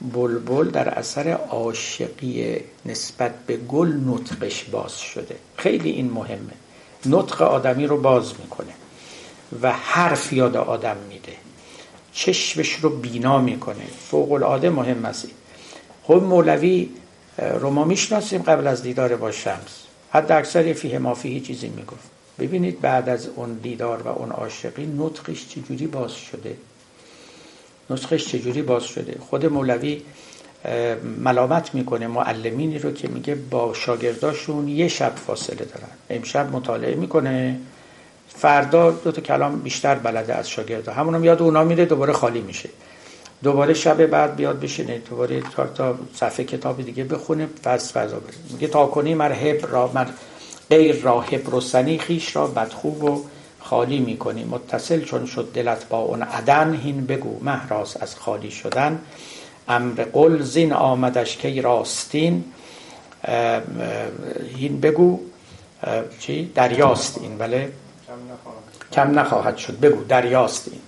[0.01, 5.37] بلبل در اثر عاشقی نسبت به گل نطقش باز شده.
[5.57, 6.53] خیلی این مهمه.
[7.07, 8.73] نطق آدمی رو باز می‌کنه
[9.63, 11.33] و حرف یاد آدم میده.
[12.13, 13.85] چشمش رو بینا می‌کنه.
[14.11, 15.29] فوق العاده مهم است
[16.03, 16.91] خب مولوی
[17.39, 19.83] رو ما می‌شناسیم قبل از دیدار با شمس.
[20.13, 22.14] حد اکثر فیه مافی چیزی می‌گفت.
[22.39, 26.57] ببینید بعد از اون دیدار و اون عاشقی نطقش چجوری باز شده.
[27.91, 30.03] نطقش چجوری باز شده؟ خود مولوی
[31.19, 35.89] ملامت می‌کنه معلمینی رو که میگه با شاگرداشون یه شب فاصله دارن.
[36.11, 37.59] امشب مطالعه می‌کنه.
[38.29, 40.93] فردا دو تا کلام بیشتر بلده از شاگردا.
[40.93, 42.69] همونم یاد اونا میره دوباره خالی میشه.
[43.43, 48.35] دوباره شب بعد بیاد بشینه دوباره تا, تا صفحه کتاب دیگه بخونه فاز فضا بره.
[48.53, 50.07] میگه تا کنی مرهب را مر
[50.71, 53.25] غیر راهب رسنی خیش را بدخوب و
[53.61, 59.01] خالی می‌کنی متصل چون شد دلت با اون عدن هین بگو مهراس از خالی شدن.
[59.69, 62.45] امر قل زین آمدش که راستین.
[64.57, 65.21] هین بگو.
[66.21, 67.65] چی؟ دریاست این ولی
[68.93, 69.81] کم نخواهد شد.
[69.81, 70.81] بگو دریاست این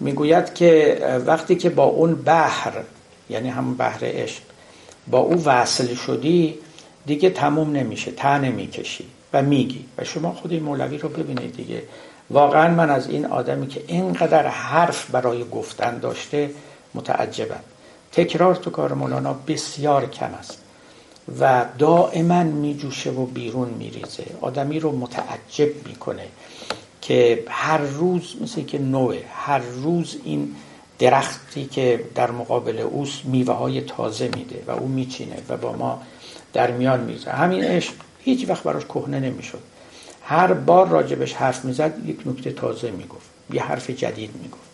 [0.00, 2.72] می‌گوید که وقتی که با اون بحر
[3.30, 4.42] یعنی همون بحر عشق
[5.06, 6.58] با او وصل شدی
[7.06, 9.84] دیگه تموم نمیشه تا نمی‌کشی و میگی.
[9.98, 11.82] و شما خود این مولوی رو ببینید دیگه.
[12.30, 16.50] واقعا من از این آدمی که اینقدر حرف برای گفتن داشته
[16.94, 17.60] متعجبم.
[18.12, 20.58] تکرار تو کار مولانا بسیار کم است.
[21.40, 24.24] و دائما میجوشه و بیرون میریزه.
[24.40, 26.24] آدمی رو متعجب می‌کنه
[27.00, 30.54] که هر روز مثل که نوه هر روز این
[30.98, 36.02] درختی که در مقابل اوست میوه های تازه میده و او میچینه و با ما
[36.52, 37.92] در میان میزه همین عشق
[38.24, 39.58] هیچ وقت براش کهنه نمی‌شد.
[40.22, 43.30] هر بار راجبش حرف می‌زد یک نکته تازه می‌گفت.
[43.52, 44.70] یه حرف جدید می‌گفت.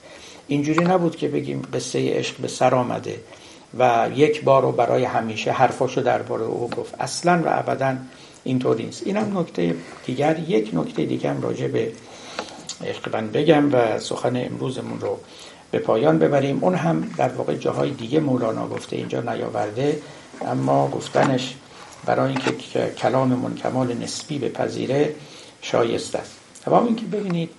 [0.47, 3.21] اینجوری نبود که بگیم قصه عشق به سر آمده
[3.79, 6.95] و یک بار رو برای همیشه حرفاشو درباره او گفت.
[7.01, 7.97] اصلا و ابدا
[8.45, 9.07] اینطوری نیست.
[9.07, 9.75] اینم نکته
[10.07, 10.39] دیگر.
[10.39, 11.93] یک نکته دیگه هم راجع به
[12.85, 15.19] عشق بگم و سخن امروزمون رو
[15.71, 16.59] به پایان ببریم.
[16.61, 20.01] اون هم در واقع جاهای دیگه مولانا گفته اینجا نیاورده
[20.47, 21.55] اما گفتنش
[22.07, 22.53] برای اینکه
[22.99, 25.15] کلاممون کمال نسبی به پذیره
[25.63, 26.37] شایست است.
[26.67, 27.51] اما اینکه ببینید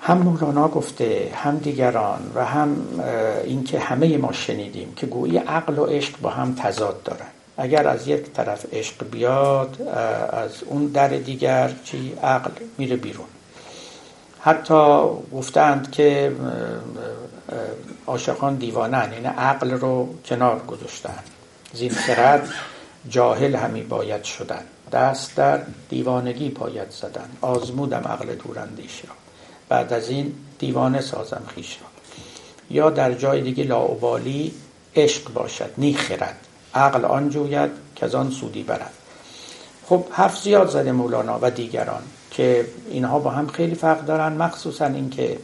[0.00, 2.76] هم مولانا گفته هم دیگران و هم
[3.44, 7.26] اینکه همه ما شنیدیم که گویی عقل و عشق با هم تضاد دارن.
[7.56, 9.82] اگر از یک طرف عشق بیاد
[10.30, 13.26] از اون در دیگر چی؟ عقل میره بیرون.
[14.40, 15.02] حتی
[15.32, 16.32] گفتند که
[18.06, 21.18] عاشقان دیوانن این عقل رو کنار گذاشتن
[21.72, 22.48] زین خرد
[23.08, 24.62] جاهل همی باید شدن.
[24.92, 27.28] دست در دیوانگی پاید زدن.
[27.40, 29.14] آزمودم عقل دوراندیش را.
[29.68, 31.86] بعد از این دیوانه سازم خیش را.
[32.70, 34.54] یا در جای دیگه لاعبالی
[34.96, 36.36] عشق باشد نی خرد.
[36.74, 38.92] عقل آن جوید که از آن سودی برد.
[39.86, 44.86] خب حرف زیاد زده مولانا و دیگران که اینها با هم خیلی فرق دارن مخصوصا
[44.86, 45.38] اینکه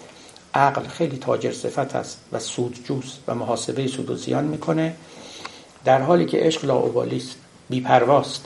[0.54, 4.94] عقل خیلی تاجر صفت است و سود جوست و محاسبه سود و زیان می‌کنه.
[5.84, 7.36] در حالی که عشق لاعبالی است
[7.71, 8.45] بیپرواست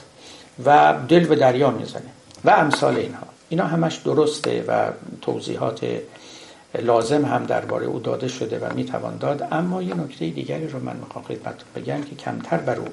[0.65, 2.11] و دل به دریا می‌زنه
[2.43, 3.27] و امثال اینها.
[3.49, 4.89] اینا همش درسته و
[5.21, 5.87] توضیحات
[6.81, 9.47] لازم هم درباره او داده شده و می‌توان داد.
[9.51, 12.87] اما یه نکته دیگری رو من می‌خوام خدمتتون بگم که کمتر بر او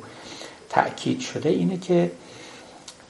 [0.70, 2.10] تأکید شده اینه که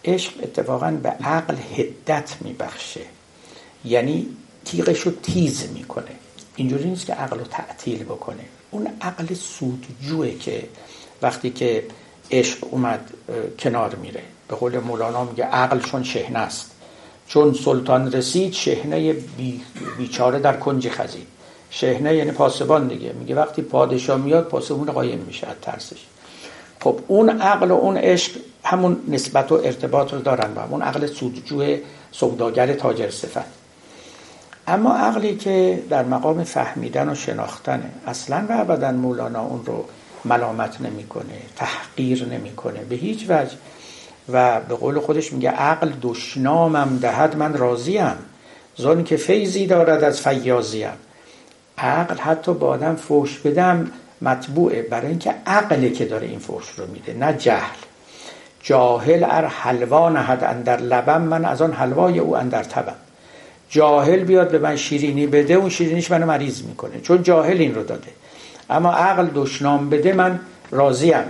[0.05, 3.01] عشق اتفاقا به عقل هدت میبخشه.
[3.85, 4.29] یعنی
[4.65, 6.13] تیغش رو تیز می‌کنه.
[6.57, 8.45] اینجوری نیست که عقل رو تعطیل بکنه.
[8.71, 10.69] اون عقل سودجوه که
[11.23, 11.85] وقتی که
[12.33, 13.11] عشق اومد
[13.59, 14.23] کنار میره.
[14.49, 16.71] به قول مولانا میگه عقل چون شهنه است.
[17.27, 19.15] چون سلطان رسید شهنه
[19.99, 21.27] بیچاره در کنج خزید.
[21.71, 23.13] شهنه یعنی پاسبان دیگه.
[23.13, 26.05] میگه وقتی پادشاه میاد پاسبون قایم میشه از ترسش.
[26.81, 28.33] خب اون عقل و اون عشق
[28.65, 31.77] همون نسبت و ارتباط رو دارن با اون عقل سودجو
[32.13, 33.63] سوداگر تاجر صفت.
[34.67, 39.85] اما عقلی که در مقام فهمیدن و شناختنه اصلا و ابدا مولانا اون رو
[40.25, 43.57] ملامت نمی‌کنه تحقیر نمی‌کنه به هیچ وجه.
[44.33, 48.17] و به قول خودش میگه عقل دشنامم دهد من راضیم.
[48.77, 50.93] زن که فیضی دارد از فیاضیم.
[51.79, 53.91] عقل حتی با آدم فوش بدم
[54.23, 54.83] مطبوعه.
[54.83, 57.77] برای اینکه عقله که داره این فحش رو میده نه جهل.
[58.63, 62.95] جاهل ار حلوا نهد اندر لبم من از آن حلوای او اندر تبم.
[63.69, 67.01] جاهل بیاد به من شیرینی بده اون شیرینیش منو مریض می‌کنه.
[67.01, 68.09] چون جاهل این رو داده.
[68.71, 70.41] اما عقل دشنام بده من
[70.71, 71.25] راضیم.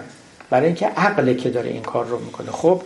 [0.50, 2.50] برای اینکه عقله که داره این کار رو می‌کنه.
[2.50, 2.82] خب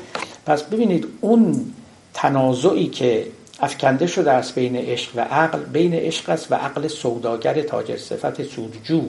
[0.47, 1.73] پس ببینید اون
[2.15, 3.27] تنازعی که
[3.61, 8.43] افکنده شده است بین عشق و عقل بین عشق است و عقل سوداگر تاجر صفت
[8.43, 9.03] سودجو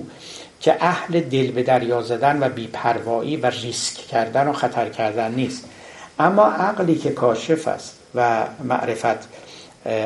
[0.60, 5.66] که اهل دل به دریا زدن و بیپروایی و ریسک کردن و خطر کردن نیست.
[6.20, 9.28] اما عقلی که کاشف است و معرفت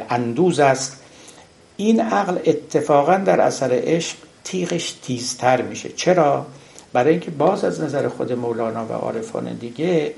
[0.10, 1.04] اندوز است
[1.78, 5.90] این عقل اتفاقا در اثر عشق تیغش تیزتر میشه.
[5.90, 6.46] چرا؟
[6.94, 10.14] برای اینکه باز از نظر خود مولانا و عارفان دیگه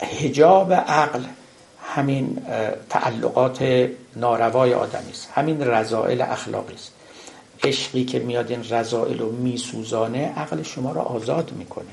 [0.00, 1.22] هجاب عقل
[1.82, 2.42] همین
[2.88, 5.28] تعلقات ناروای آدمی است.
[5.34, 6.92] همین رضائل اخلاقی است.
[7.64, 11.86] عشقی که میاد این رضائل رو میسوزانه عقل شما رو آزاد می‌کنه.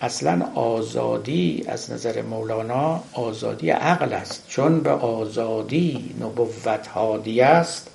[0.00, 4.44] اصلا آزادی از نظر مولانا آزادی عقل است.
[4.48, 7.90] چون به آزادی نبوت هادی است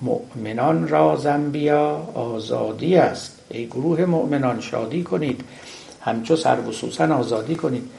[0.00, 3.38] مؤمنان را زنبیا آزادی است.
[3.50, 5.44] ای گروه مؤمنان شادی کنید.
[6.00, 7.90] همچو سر و آزادی کنید.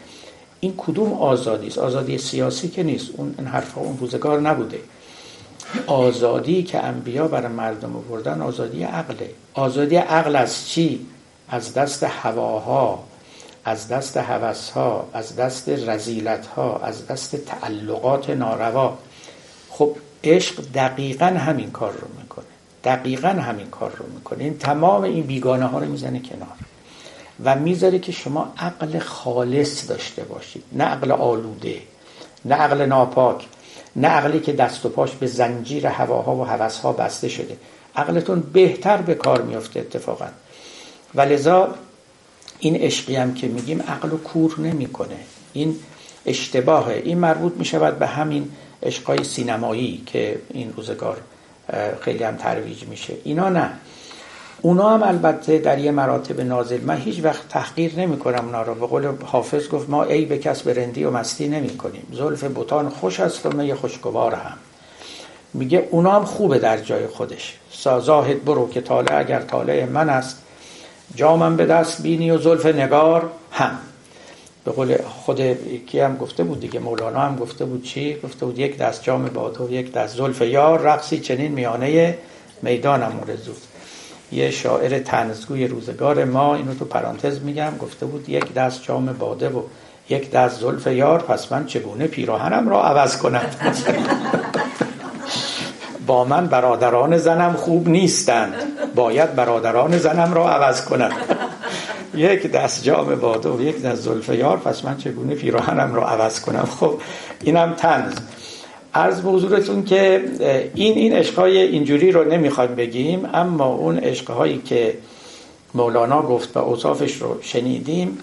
[0.60, 3.10] این کدوم آزادی است؟ آزادی سیاسی که نیست.
[3.18, 4.80] اون این حرفا اون روزگار نبوده.
[5.88, 11.06] آزادی که انبیا برای مردم آوردن آزادی عقله آزادی عقل از چی؟
[11.50, 13.04] از دست هواها
[13.66, 18.98] از دست هوسها از دست رزیلتها از دست تعلقات ناروا.
[19.70, 19.96] خب
[20.32, 22.45] عشق دقیقا همین کار رو می‌کنه.
[22.84, 24.43] دقیقا همین کار رو می‌کنه.
[24.43, 26.57] این تمام این بیگانه ها رو می‌زنه کنار.
[27.43, 30.63] و می‌ذاره که شما عقل خالص داشته باشید.
[30.71, 31.82] نه عقل آلوده
[32.45, 33.45] نه عقل ناپاک
[33.95, 37.57] نه عقلی که دست و پاش به زنجیر هواها و هوسها بسته شده.
[37.95, 40.28] عقلتون بهتر به کار میفته اتفاقا.
[41.15, 41.76] و لذا
[42.59, 45.17] این عشقی هم که میگیم عقل و کور نمی‌کنه.
[45.53, 45.76] این
[46.26, 47.01] اشتباهه.
[47.05, 48.51] این مربوط می‌شود به همین
[48.84, 51.17] عشقای سینمایی که این روزگار
[52.01, 53.13] خیلی هم ترویج میشه.
[53.23, 53.69] اینا نه.
[54.61, 56.82] اونا هم البته در یه مراتب نازل.
[56.82, 58.76] من هیچ وقت تحقیر نمی کنم اونا رو.
[58.76, 62.89] به قول حافظ گفت ما ای به کس رندی و مستی نمی کنیم زلف بوتان
[62.89, 64.57] خوش است و می خوشگوار هم.
[65.53, 67.57] میگه اونا هم خوبه در جای خودش.
[67.71, 70.41] سازاهد برو که طالع اگر طالع من است.
[71.15, 73.80] جامم به دست بینی و زلف نگار هم.
[74.66, 75.41] به قول خود
[75.86, 79.26] کی هم گفته بود دیگه مولانا هم گفته بود چی؟ گفته بود یک دست جام
[79.26, 82.18] باده و یک دست زلف یار رقصی چنین میانه
[82.61, 83.61] می‌دانم مورزود
[84.32, 89.49] یه شاعر تنزگوی روزگار ما اینو تو پرانتز میگم گفته بود یک دست جام باده
[89.49, 89.61] و
[90.09, 93.41] یک دست زلف یار پس من چگونه پیراهنم را عوض کنم؟
[96.07, 98.53] با من برادران زنم خوب نیستند.
[98.95, 101.11] باید برادران زنم را عوض کنم.
[102.18, 104.57] یک دست جام باده و یک دست زلف یار.
[104.57, 107.01] پس من چگونه پیراهنم را عوض کنم؟ خب
[107.43, 108.13] اینم تنز
[108.93, 110.26] عرض به حضورتون که
[110.76, 114.97] این این عشقهای اینجوری رو نمی‌خواد بگیم اما اون عشقهایی که
[115.74, 118.18] مولانا گفت و اوصافش رو شنیدیم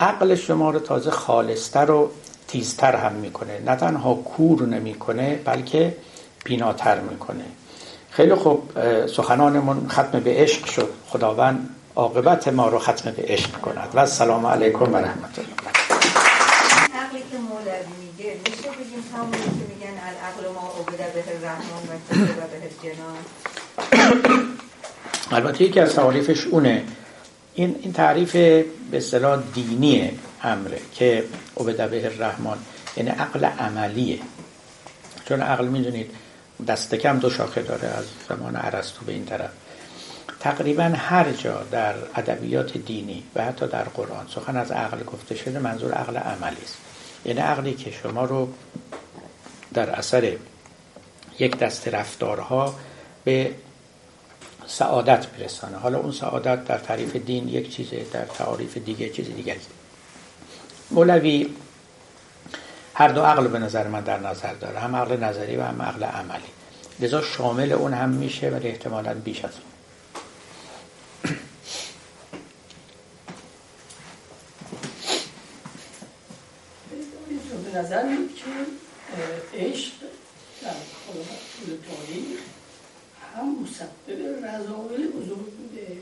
[0.00, 2.10] عقل شما رو تازه خالصتر و
[2.48, 3.60] تیزتر هم می‌کنه.
[3.66, 5.96] نه تنها کور نمی‌کنه بلکه
[6.44, 7.44] بیناتر می‌کنه.
[8.10, 8.62] خیلی خوب
[9.06, 10.88] سخنانمون ختم به عشق شد.
[11.08, 13.88] خداوند عاقبت ما رو ختم به عشق کند.
[13.94, 15.54] و السلام علیکم و رحمت الله.
[16.94, 19.02] عقلی که مولوی میگه میشه بگیم
[19.42, 23.16] که میگن العقل ما به رحمان و به جنان
[25.30, 26.84] البته یکی از تعریفش اونه.
[27.54, 31.24] این این تعریف به اصطلاح دینی امره که
[31.56, 32.58] عبده به رحمان
[32.96, 34.18] یعنی عقل عملیه.
[35.28, 36.10] چون عقل می‌دونید
[36.68, 39.50] دست کم دو شاخه داره از زمان عرستو به این طرف.
[40.44, 45.58] تقریبا هر جا در ادبیات دینی و حتی در قرآن سخن از عقل گفته شده
[45.58, 46.76] منظور عقل عملی است.
[47.24, 48.48] یعنی عقلی که شما رو
[49.74, 50.36] در اثر
[51.38, 52.74] یک دست رفتارها
[53.24, 53.50] به
[54.66, 55.76] سعادت برسانه.
[55.76, 59.68] حالا اون سعادت در تعریف دین یک چیزه در تعریف دیگه چیز است
[60.90, 61.54] مولوی
[62.94, 66.04] هر دو عقل به نظر من در نظر داره هم عقل نظری و هم عقل
[66.04, 66.50] عملی.
[67.00, 69.73] لذا شامل اون هم میشه ولی احتمالا بیش از اون.
[77.94, 79.92] نظر که عشق
[80.62, 80.70] در
[81.06, 82.40] طول تاریخ
[83.34, 85.96] هم مسبب رضایل بزرگ بوده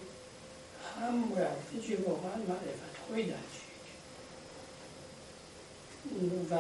[1.01, 3.35] هم مرتج واقعا معرفت های در
[6.51, 6.59] و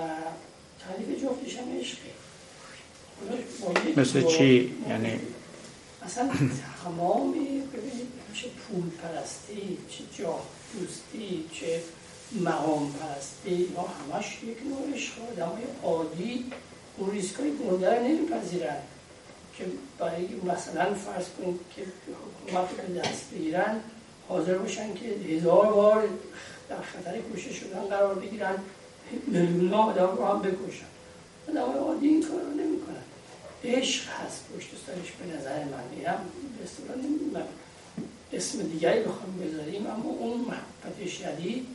[0.80, 2.12] تعریف جفتش هم عشقه.
[3.96, 5.20] مثل چی؟ یعنی
[6.02, 6.30] اصلا
[6.84, 11.82] تمام ببینید چه پول پرستی چه جاه دوستی چه
[12.40, 16.44] مقام پرستی یا همش یک نوع آدم های عادی
[16.96, 18.76] اون ریسک های گنده رو نمیپذیرن
[19.58, 19.64] که
[19.98, 21.82] برای مثلا فرض کنید که
[22.46, 23.80] حکومت رو دست بگیرن
[24.28, 26.08] حاضر باشن که هزار بار
[26.68, 28.54] در خطر کشته شدن قرار بگیرن
[29.26, 30.86] میلیون آدم رو هم بکشن.
[31.48, 33.02] آدم های عادی این کار رو نمی کنن
[33.64, 35.96] عشق هست پشت سرش به نظر من.
[35.96, 36.24] میرم
[38.30, 41.66] به اسم دیگری بخوام بذاریم اما اون محبت شدید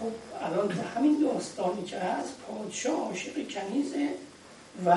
[0.00, 0.12] خب
[0.44, 4.08] الان همین داستانی که هست پادشاه عاشق کنیزه
[4.84, 4.94] و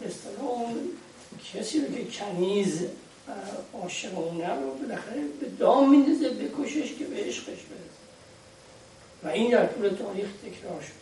[0.00, 0.90] به اون
[1.54, 2.80] کسی رو که کنیز
[3.82, 7.96] عاشق اونه رو بالاخره به دام میندازه بکشش که به عشقش برسه.
[9.24, 10.92] و این در طول تاریخ تکرار شد.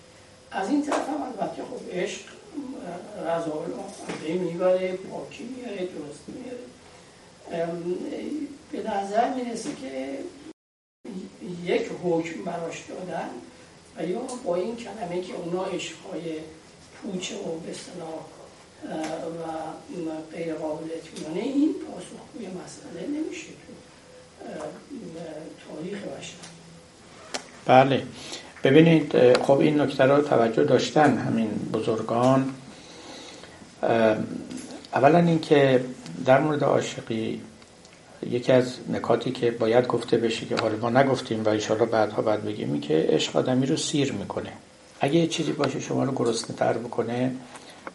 [0.50, 2.20] از این طرف هم البته خب عشق
[3.20, 6.64] رضایل رو می‌بره پاکی میاره درست میاره.
[8.72, 10.18] به نظر می‌رسه که
[11.64, 13.28] یک حکم براش دادن
[13.96, 16.22] و یا با این کلمه که اونا عشقهای
[17.02, 17.72] پوچه و به
[20.06, 23.72] و غیر قابل اطمینانه این پاسخگوی مسئله نمیشه تو
[25.68, 26.34] تاریخ بشر.
[27.66, 28.02] بله.
[28.64, 32.54] ببینید خب این نکته رو توجه داشتن همین بزرگان.
[34.94, 35.84] اولا اینکه
[36.24, 37.40] در مورد عاشقی
[38.30, 42.44] یکی از نکاتی که باید گفته بشه که حالا ما نگفتیم و انشاءالله بعدها بعد
[42.44, 44.52] بگیم این که عشق آدمی رو سیر می‌کنه.
[45.00, 47.32] اگه یه چیزی باشه شما رو گرسنه تر بکنه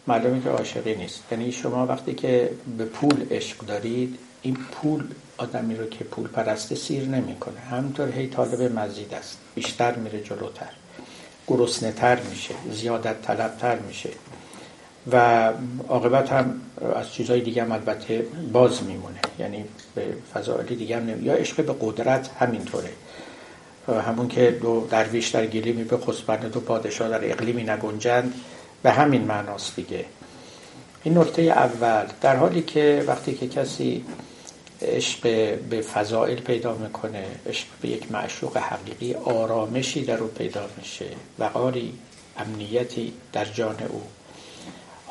[0.06, 1.22] معلومه که عاشقی نیست.
[1.32, 5.04] یعنی شما وقتی که به پول عشق دارید این پول
[5.38, 7.60] آدمی رو که پول پرسته سیر نمی‌کنه.
[7.60, 9.38] همینطور هی طالب مزید است.
[9.54, 10.70] بیشتر میره جلوتر.
[11.46, 12.54] گرسنه تر میشه.
[12.72, 14.10] زیادت طلب تر میشه.
[15.12, 15.52] و
[15.88, 16.60] عاقبت هم
[16.96, 19.20] از چیزهای دیگه هم البته باز میمونه.
[19.38, 20.02] یعنی به
[20.34, 21.22] فضائلی دیگه هم نمی...
[21.22, 22.90] یا عشق به قدرت همینطوره.
[24.06, 28.34] همون که دو درویش در گلیمی به خسبند دو پادشاه در اقلیمی نگنجند.
[28.82, 30.04] به همین معناست دیگه.
[31.02, 32.06] این نکته اول.
[32.20, 34.04] در حالی که وقتی که کسی
[34.82, 35.20] عشق
[35.70, 41.06] به فضائل پیدا می‌کنه عشق به یک معشوق حقیقی آرامشی در او پیدا میشه.
[41.38, 41.92] وقاری
[42.38, 44.02] امنیتی در جان او.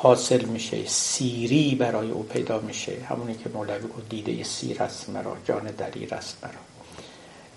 [0.02, 2.93] حاصل میشه سیری برای او پیدا میشه.
[3.10, 6.52] همونی که مولوی گفت دیده سیر است مرا جان دلیر است مرا.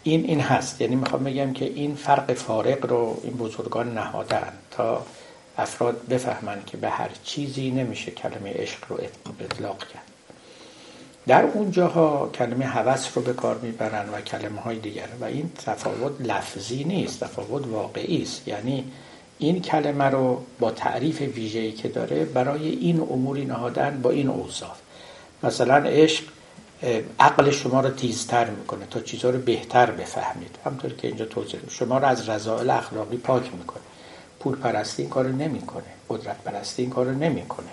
[0.03, 0.81] این این هست.
[0.81, 5.07] یعنی می‌خوام بگم که این فرق فارق رو این بزرگان نهادن تا
[5.59, 9.01] افراد بفهمن که به هر چیزی نمیشه کلمه عشق رو
[9.41, 10.03] اطلاق کرد.
[11.27, 15.09] در اون جاها کلمه هوس رو به کار می‌برن و کلمه های دیگر.
[15.21, 18.49] و این تفاوت لفظی نیست تفاوت واقعی است.
[18.49, 18.93] یعنی
[19.39, 24.79] این کلمه رو با تعریف ویژه‌ای که داره برای این اموری نهادن با این اوصاف
[25.43, 26.25] مثلا عشق
[27.21, 30.59] عقل شما رو تیزتر می‌کنه تا چیزها رو بهتر بفهمید.
[30.65, 33.83] همطور که اینجا توضیح شما رو از رضایل اخلاقی پاک می‌کنه.
[34.41, 35.83] پول پرستی این کار نمی‌کنه.
[36.09, 37.69] قدرت پرستی این کار نمی‌کنه.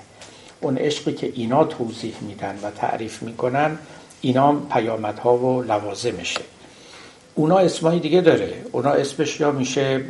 [0.61, 3.77] اون عشقی که اینا توضیح میدن و تعریف می‌کنن
[4.21, 6.41] اینا پیامدها و لوازمشه.
[7.35, 8.53] اونا اسمای دیگه داره.
[8.71, 10.03] اونا اسمش یا میشه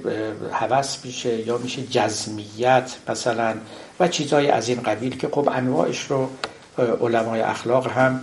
[0.51, 3.55] هوس میشه یا میشه جزمیت مثلا
[3.99, 6.29] و چیزهای از این قبیل که خب انواعش رو
[7.01, 8.21] علمای اخلاق هم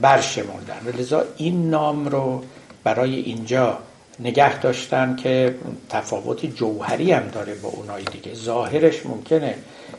[0.00, 0.80] برشمردن.
[0.86, 2.42] و لذا این نام رو
[2.84, 3.78] برای اینجا
[4.20, 5.54] نگه داشتن که
[5.88, 8.34] تفاوت جوهری هم داره با اونای دیگه.
[8.34, 9.54] ظاهرش ممکنه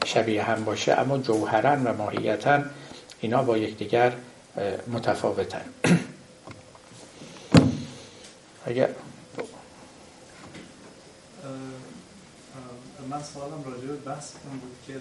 [0.05, 2.59] شبیه هم باشه اما جوهرن و ماهیتا
[3.21, 4.11] اینا با یکدیگر
[4.93, 5.61] متفاوتن.
[8.69, 8.89] اگر
[13.09, 14.93] من سوالم راجع به بحث بود که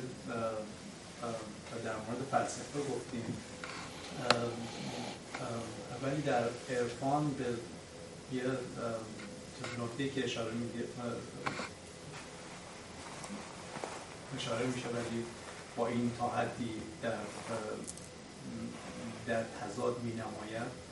[1.85, 3.37] در مورد فلسفه گفتیم.
[6.03, 7.45] ولی در عرفان به
[8.33, 8.43] یه
[9.85, 10.85] نکته که اشاره میگه
[14.37, 15.25] اشاره میشه ولی
[15.77, 16.71] با این تا حدی
[17.03, 17.15] در
[19.27, 20.89] در تضاد می نماید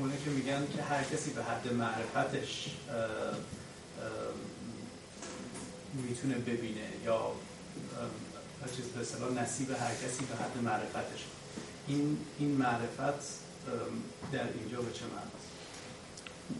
[0.00, 2.70] اونه که میگن که هر کسی به حد معرفتش
[6.08, 7.32] می‌تونه ببینه یا
[8.76, 11.24] چیز به اصطلاح نصیب هر کسی به حد معرفتش.
[11.88, 13.40] این این معرفت
[14.32, 15.46] در اینجا به چه معناست؟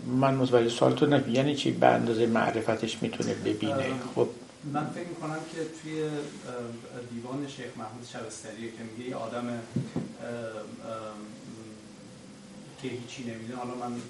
[0.07, 4.29] من متوجه سوالتون نه یعنی چی؟ به اندازه معرفتش می‌تونه ببینه؟ خب.
[4.73, 6.11] من فکر می‌کنم که توی
[7.11, 9.63] دیوان شیخ محمود شبستری که میگه یه آدم
[12.83, 14.01] که هیچی نمیده حالا من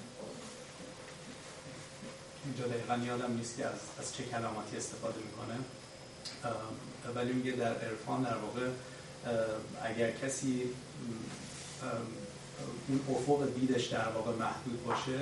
[2.45, 5.55] اینجا دقیقا یادم نیست که از, از چه کلماتی استفاده می‌کنه.
[7.15, 8.69] ولی میگه در عرفان در واقع
[9.83, 10.63] اگر کسی
[12.87, 15.19] اون افق دیدش در واقع محدود باشه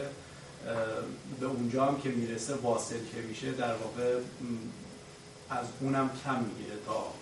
[1.40, 4.20] به اونجا هم که می‌رسه واصل که میشه در واقع
[5.50, 7.14] از اونم کم می‌گیره تا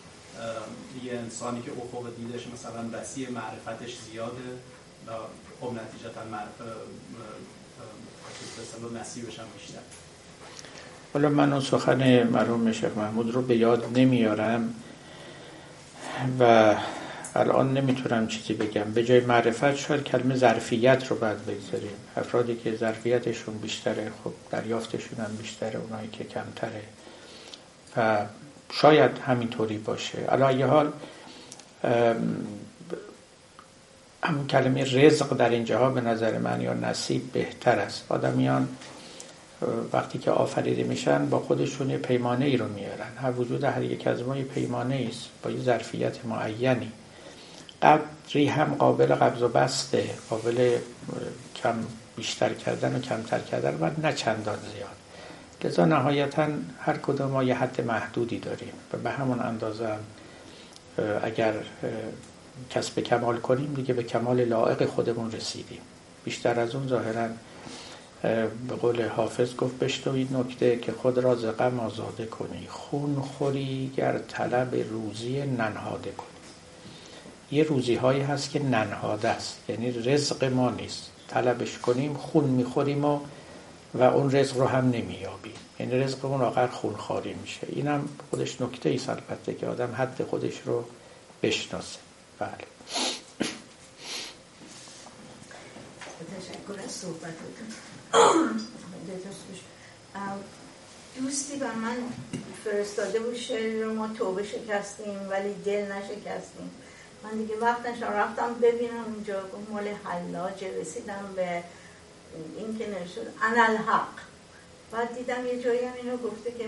[1.03, 4.59] یه انسانی که افق دیدش مثلا وسیع معرفتش زیاده
[5.63, 6.21] خب نتیجتا
[9.01, 9.79] نصیبش هم بیشتر.
[11.13, 14.73] حالا من اون سخن مرحوم شیخ محمود رو به یاد نمیارم
[16.39, 16.75] و
[17.35, 18.83] الان نمی‌تونم چیزی بگم.
[18.83, 21.95] به جای معرفت شاید کلمه ظرفیت رو باید بگذاریم.
[22.17, 26.83] افرادی که ظرفیتشون بیشتره خب دریافتشون هم بیشتره اونایی که کمتره.
[27.97, 28.25] و
[28.71, 30.17] شاید همینطوری باشه.
[30.17, 30.91] علا حال
[34.23, 38.05] همون کلمه رزق در اینجاها به نظر من یا نصیب بهتر است.
[38.09, 38.67] آدمیان
[39.93, 43.17] وقتی که آفریده میشن با خودشون یه پیمانه ای رو میارن.
[43.17, 45.29] هر وجود هر یک از ما یه پیمانه است.
[45.43, 46.91] با یه ظرفیت معینی.
[47.81, 50.09] قدری هم قابل قبض و بسته.
[50.29, 50.77] قابل
[51.55, 51.75] کم
[52.15, 54.95] بیشتر کردن و کمتر کردن و نه چندان زیاد.
[55.63, 56.47] لذا نهایتا
[56.79, 58.73] هر کدوم ما یه حد محدودی داریم.
[58.93, 59.99] و به همون اندازه هم
[61.23, 61.53] اگر
[62.69, 65.81] کسب کمال کنیم دیگه به کمال لائق خودمون رسیدیم.
[66.23, 67.27] بیشتر از اون ظاهرا
[68.67, 72.67] به قول حافظ گفت بشنوید نکته که خود را غم آزاده کنی.
[72.69, 76.27] خون خوری گر طلب روزی ننهاده کنی.
[77.51, 81.11] یه روزی هایی هست که ننهاده است یعنی رزق ما نیست.
[81.27, 83.19] طلبش کنیم خون می‌خوریم و
[83.93, 87.67] و اون رزق رو هم نمیابیم یعنی رزق اون آخر خون خاری میشه.
[87.69, 90.83] اینم خودش نکته ای البته که آدم حد خودش رو
[91.43, 92.02] بشناسه.
[92.39, 92.67] بله.
[101.15, 101.97] دوستی و من
[102.65, 106.71] فرستاده بود شعر رو ما توبه شکستیم ولی دل نشکستیم.
[107.23, 111.63] من دیگه وقت نشم رفتم ببینم اونجا مال حلاجه رسیدم به
[112.57, 114.07] این که نشد انالحق.
[114.91, 116.67] بعد دیدم یه جایی هم اینو گفته که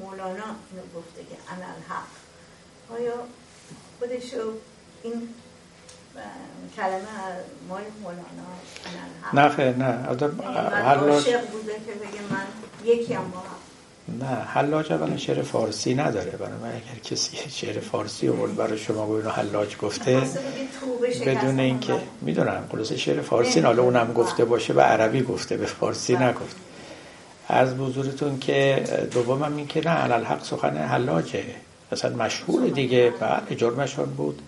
[0.00, 2.08] مولانا اینو گفته که انالحق.
[2.90, 3.26] آیا
[3.98, 4.52] خودشو
[5.04, 5.28] این
[6.76, 7.14] کلمه
[7.68, 8.22] مال مولانا
[9.32, 9.84] نه خیلی نه.
[10.84, 12.46] حلاج بوده که بگه من
[12.84, 13.42] یکی هم با
[14.20, 16.30] نه حلاج اولا شعر فارسی نداره.
[16.30, 20.22] برای من اگر کسی شعر فارسی آورد برای شما گوینو حلاج گفته
[21.26, 26.16] بدون اینکه می‌دونم خلاص شعر فارسی حالا اونم گفته باشه و عربی گفته به فارسی
[26.16, 26.28] بله.
[26.28, 26.56] نگفت.
[27.48, 31.44] از بزرگتون که دومم این که نه الحق سخن حلاجه.
[31.92, 33.12] اصلا مشهور دیگه.
[33.20, 34.42] بله جرمشون بود.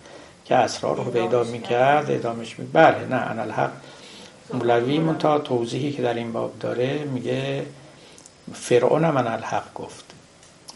[0.47, 3.71] که اسرار رو پیدا می‌کرد ادامش می بله نه الحق
[4.53, 7.65] مولوی منتها توضیحی که در این باب داره میگه
[8.53, 10.05] فرعون من الحق گفت.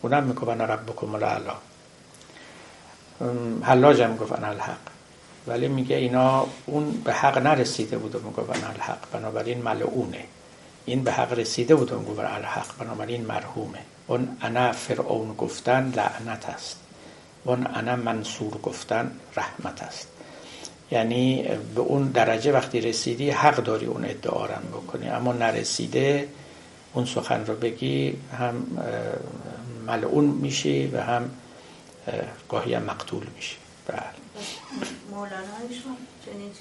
[0.01, 1.53] اونم میگه من ربکم الاعلا.
[3.63, 4.77] حلاج هم گفت الحق
[5.47, 10.25] ولی میگه اینا اون به حق نرسیده بود و میگه الحق بنابراین ملعونه.
[10.85, 13.79] این به حق رسیده بود و میگه الحق بنابراین مرحومه.
[14.07, 16.80] اون انا فرعون گفتن لعنت است.
[17.43, 20.07] اون انا منصور گفتن رحمت است.
[20.91, 21.43] یعنی
[21.75, 25.09] به اون درجه وقتی رسیدی حق داری اون ادعا بکنی.
[25.09, 26.27] اما نرسیده
[26.93, 28.67] اون سخن رو بگی هم
[29.87, 31.29] ملعون میشی و هم
[32.49, 33.55] گاهی هم مقتول میشی.
[33.87, 33.99] بله.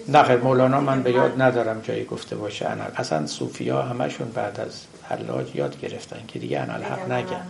[0.09, 2.67] نه خیلی مولانا من به یاد ندارم جایی گفته باشه.
[2.97, 7.43] اصلا صوفیا همشون بعد از حلاج یاد گرفتن که دیگه انا الحق نگن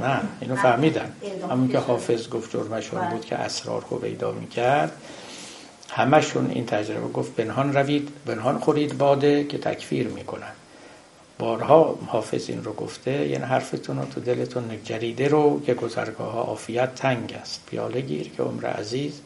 [0.00, 1.12] نه اینو فهمیدن
[1.50, 3.10] همون که حافظ گفت جرمشون بله.
[3.10, 4.92] بود که اسرار رو پیدا می‌کرد.
[5.90, 10.52] همشون این تجربه گفت بنهان روید بنهان خورید باده که تکفیر می‌کنن.
[11.38, 16.42] بارها حافظ این رو گفته یعنی حرفتون رو تو دلتون جریده رو که گذرگاه ها
[16.42, 17.62] آفیت تنگ است.
[17.70, 19.20] پیاله گیر که عمر عزیز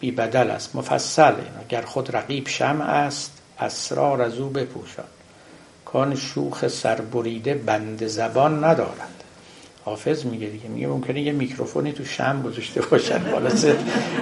[0.00, 5.04] بی بدل است مفصل اگر خود رقیب شمع است اسرار از او بپوشان.
[5.84, 9.21] کان شوخ سربریده بند زبان ندارد.
[9.84, 10.68] حافظ میگه دیگه.
[10.68, 13.18] میگه ممکنه یه میکروفونی تو شم گذاشته باشن.
[13.18, 13.76] خلاصه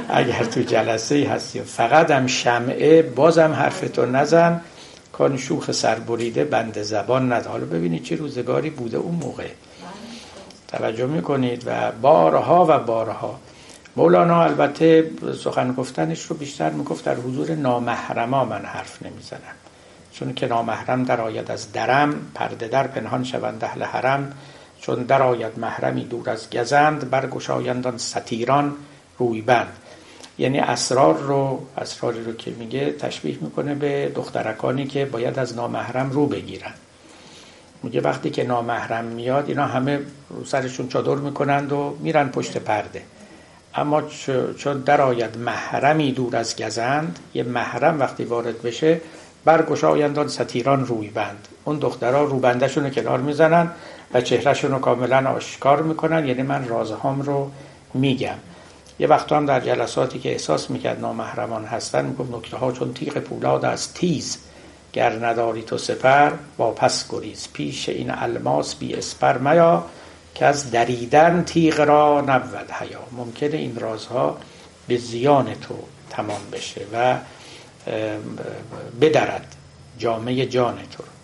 [0.09, 1.61] اگر تو جلسه هستی.
[1.61, 4.61] فقط هم شمعه بازم حرفتو نزن.
[5.12, 9.49] کان شوخ سربریده بند زبان ند حالا ببینید چه روزگاری بوده اون موقع.
[10.69, 13.41] توجه می‌کنید و بارها و بارها.
[13.97, 15.11] مولانا البته
[15.45, 19.57] سخن گفتنش رو بیشتر می‌گفت در حضور نامحرما من حرف نمی‌زنم.
[20.12, 24.32] چون که نامحرم در آید از درم پرده در پنهان شوند اهل حرم.
[24.81, 28.77] چون در آید محرمی دور از گزند برگشایندان ستیران
[29.19, 29.73] روی بند
[30.39, 36.11] یعنی اسرار رو اسراری رو که میگه تشبیه می‌کنه به دخترکانی که باید از نامحرم
[36.11, 36.73] رو بگیرن.
[37.82, 40.01] میگه وقتی که نامحرم میاد اینا همه
[40.31, 43.02] رو سرشون چادر می‌کنند و میرن پشت پرده.
[43.74, 44.02] اما
[44.59, 49.01] چون درآید محرمی دور از گزند یه محرم وقتی وارد بشه
[49.44, 53.70] برگشایند آن ستیران روی بند اون دخترها روبندشون رو کنار می‌زنن
[54.15, 56.28] و چهرهشون رو کاملا آشکار می‌کنن.
[56.28, 57.51] یعنی من رازهام رو
[57.95, 58.39] میگم.
[58.99, 63.19] یه وقت هم در جلساتی که احساس می‌کرد نامحرمان هستن می‌گفت نکته ها چون تیغ
[63.19, 64.39] پولاد از تیز
[64.93, 67.49] گر نداری تو سپر با پس گریز.
[67.53, 69.85] پیش این الماس بی اسپر میا
[70.35, 73.01] که از دریدن تیغ را نبود حیا.
[73.12, 74.39] ممکنه این رازها
[74.89, 75.74] به زیان تو
[76.11, 77.16] تمام بشه و
[79.01, 79.57] بدرد
[79.99, 81.20] جامعه جان تو بله.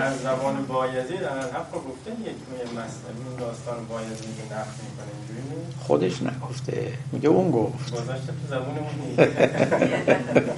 [0.00, 6.92] از زبان بایزی در حق گفته یک این داستان بایزی که نقل می‌کنه خودش نگفته.
[7.12, 7.90] میگه اون گفت.
[7.92, 8.78] گذاشته تو زبون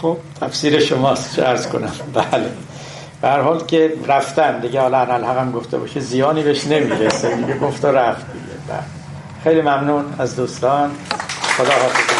[0.00, 1.36] خب تفسیر شماست.
[1.36, 1.92] چه ارز کنم.
[2.14, 2.50] بله.
[3.22, 4.60] به حال که رفتن.
[4.60, 6.00] دیگه حالا الحق هم گفته باشه.
[6.00, 7.36] زیانی بهش نمی‌رسه.
[7.36, 8.44] دیگه گفت و رفت دیگه.
[8.68, 8.82] بله.
[9.44, 10.90] خیلی ممنون از دوستان.
[11.56, 12.15] خدا حافظ